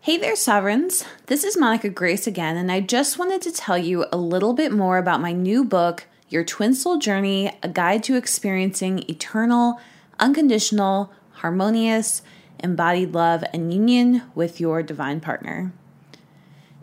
Hey 0.00 0.18
there, 0.18 0.36
Sovereigns. 0.36 1.04
This 1.26 1.42
is 1.42 1.56
Monica 1.56 1.88
Grace 1.88 2.26
again, 2.26 2.58
and 2.58 2.70
I 2.70 2.80
just 2.80 3.18
wanted 3.18 3.40
to 3.42 3.52
tell 3.52 3.78
you 3.78 4.04
a 4.12 4.18
little 4.18 4.52
bit 4.52 4.72
more 4.72 4.98
about 4.98 5.22
my 5.22 5.32
new 5.32 5.64
book, 5.64 6.06
Your 6.28 6.44
Twin 6.44 6.74
Soul 6.74 6.98
Journey 6.98 7.50
A 7.62 7.68
Guide 7.68 8.02
to 8.04 8.16
Experiencing 8.16 9.04
Eternal, 9.08 9.80
Unconditional, 10.18 11.12
Harmonious, 11.32 12.20
embodied 12.58 13.14
love, 13.14 13.42
and 13.54 13.72
union 13.72 14.22
with 14.34 14.60
your 14.60 14.82
divine 14.82 15.20
partner. 15.20 15.72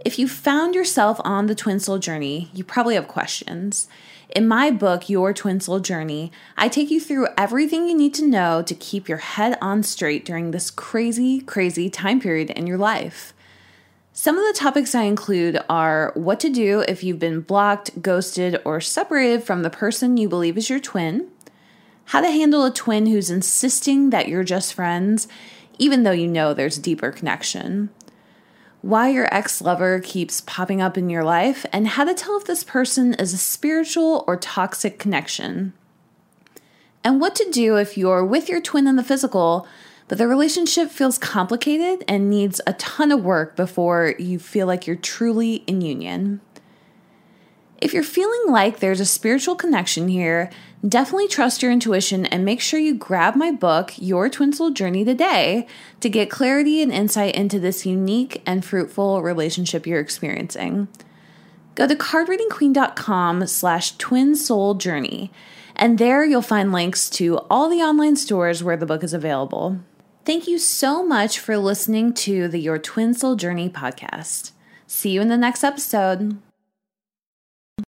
If 0.03 0.17
you 0.17 0.27
found 0.27 0.73
yourself 0.73 1.19
on 1.23 1.45
the 1.45 1.55
twin 1.55 1.79
soul 1.79 1.99
journey, 1.99 2.49
you 2.53 2.63
probably 2.63 2.95
have 2.95 3.07
questions. 3.07 3.87
In 4.29 4.45
my 4.45 4.71
book, 4.71 5.09
Your 5.09 5.33
Twin 5.33 5.61
Soul 5.61 5.79
Journey, 5.79 6.33
I 6.57 6.67
take 6.67 6.91
you 6.91 6.99
through 6.99 7.29
everything 7.37 7.87
you 7.87 7.95
need 7.95 8.13
to 8.15 8.27
know 8.27 8.61
to 8.61 8.75
keep 8.75 9.07
your 9.07 9.19
head 9.19 9.57
on 9.61 9.83
straight 9.83 10.25
during 10.25 10.51
this 10.51 10.69
crazy, 10.69 11.39
crazy 11.39 11.89
time 11.89 12.19
period 12.19 12.49
in 12.49 12.67
your 12.67 12.77
life. 12.77 13.33
Some 14.11 14.37
of 14.37 14.45
the 14.45 14.59
topics 14.59 14.93
I 14.93 15.03
include 15.03 15.59
are 15.69 16.11
what 16.13 16.41
to 16.41 16.49
do 16.49 16.83
if 16.89 17.03
you've 17.03 17.19
been 17.19 17.39
blocked, 17.39 18.01
ghosted, 18.01 18.59
or 18.65 18.81
separated 18.81 19.43
from 19.43 19.61
the 19.61 19.69
person 19.69 20.17
you 20.17 20.27
believe 20.27 20.57
is 20.57 20.69
your 20.69 20.79
twin, 20.79 21.29
how 22.05 22.19
to 22.19 22.29
handle 22.29 22.65
a 22.65 22.73
twin 22.73 23.05
who's 23.05 23.29
insisting 23.29 24.09
that 24.09 24.27
you're 24.27 24.43
just 24.43 24.73
friends, 24.73 25.29
even 25.77 26.03
though 26.03 26.11
you 26.11 26.27
know 26.27 26.53
there's 26.53 26.77
deeper 26.77 27.11
connection. 27.11 27.91
Why 28.81 29.09
your 29.09 29.33
ex 29.33 29.61
lover 29.61 29.99
keeps 29.99 30.41
popping 30.41 30.81
up 30.81 30.97
in 30.97 31.09
your 31.09 31.23
life, 31.23 31.65
and 31.73 31.87
how 31.87 32.03
to 32.03 32.13
tell 32.13 32.37
if 32.37 32.45
this 32.45 32.63
person 32.63 33.13
is 33.15 33.33
a 33.33 33.37
spiritual 33.37 34.23
or 34.27 34.37
toxic 34.37 34.99
connection. 34.99 35.73
And 37.03 37.19
what 37.19 37.35
to 37.35 37.49
do 37.51 37.77
if 37.77 37.97
you're 37.97 38.25
with 38.25 38.49
your 38.49 38.61
twin 38.61 38.87
in 38.87 38.95
the 38.95 39.03
physical, 39.03 39.67
but 40.07 40.17
the 40.17 40.27
relationship 40.27 40.89
feels 40.89 41.17
complicated 41.17 42.03
and 42.07 42.29
needs 42.29 42.61
a 42.65 42.73
ton 42.73 43.11
of 43.11 43.23
work 43.23 43.55
before 43.55 44.13
you 44.19 44.39
feel 44.39 44.67
like 44.67 44.87
you're 44.87 44.95
truly 44.95 45.55
in 45.67 45.81
union. 45.81 46.39
If 47.79 47.93
you're 47.93 48.03
feeling 48.03 48.45
like 48.47 48.79
there's 48.79 48.99
a 48.99 49.05
spiritual 49.05 49.55
connection 49.55 50.07
here, 50.07 50.49
definitely 50.85 51.27
trust 51.27 51.61
your 51.61 51.71
intuition 51.71 52.25
and 52.25 52.43
make 52.43 52.59
sure 52.59 52.79
you 52.79 52.95
grab 52.95 53.35
my 53.35 53.51
book, 53.51 53.93
Your 53.97 54.29
Twin 54.29 54.51
Soul 54.51 54.71
Journey, 54.71 55.05
today 55.05 55.67
to 55.99 56.09
get 56.09 56.29
clarity 56.29 56.81
and 56.81 56.91
insight 56.91 57.35
into 57.35 57.59
this 57.59 57.85
unique 57.85 58.41
and 58.45 58.65
fruitful 58.65 59.21
relationship 59.21 59.87
you're 59.87 59.99
experiencing. 59.99 60.87
Go 61.75 61.87
to 61.87 61.95
cardreadingqueen.com 61.95 63.45
slash 63.47 63.95
twin 63.97 64.35
soul 64.35 64.73
journey, 64.73 65.31
and 65.75 65.99
there 65.99 66.25
you'll 66.25 66.41
find 66.41 66.71
links 66.71 67.09
to 67.11 67.37
all 67.51 67.69
the 67.69 67.81
online 67.81 68.15
stores 68.15 68.63
where 68.63 68.77
the 68.77 68.87
book 68.87 69.03
is 69.03 69.13
available. 69.13 69.79
Thank 70.25 70.47
you 70.47 70.57
so 70.57 71.05
much 71.05 71.39
for 71.39 71.57
listening 71.57 72.13
to 72.15 72.47
the 72.47 72.59
Your 72.59 72.79
Twin 72.79 73.13
Soul 73.13 73.35
Journey 73.35 73.69
podcast. 73.69 74.51
See 74.87 75.11
you 75.11 75.21
in 75.21 75.27
the 75.27 75.37
next 75.37 75.63
episode. 75.63 76.41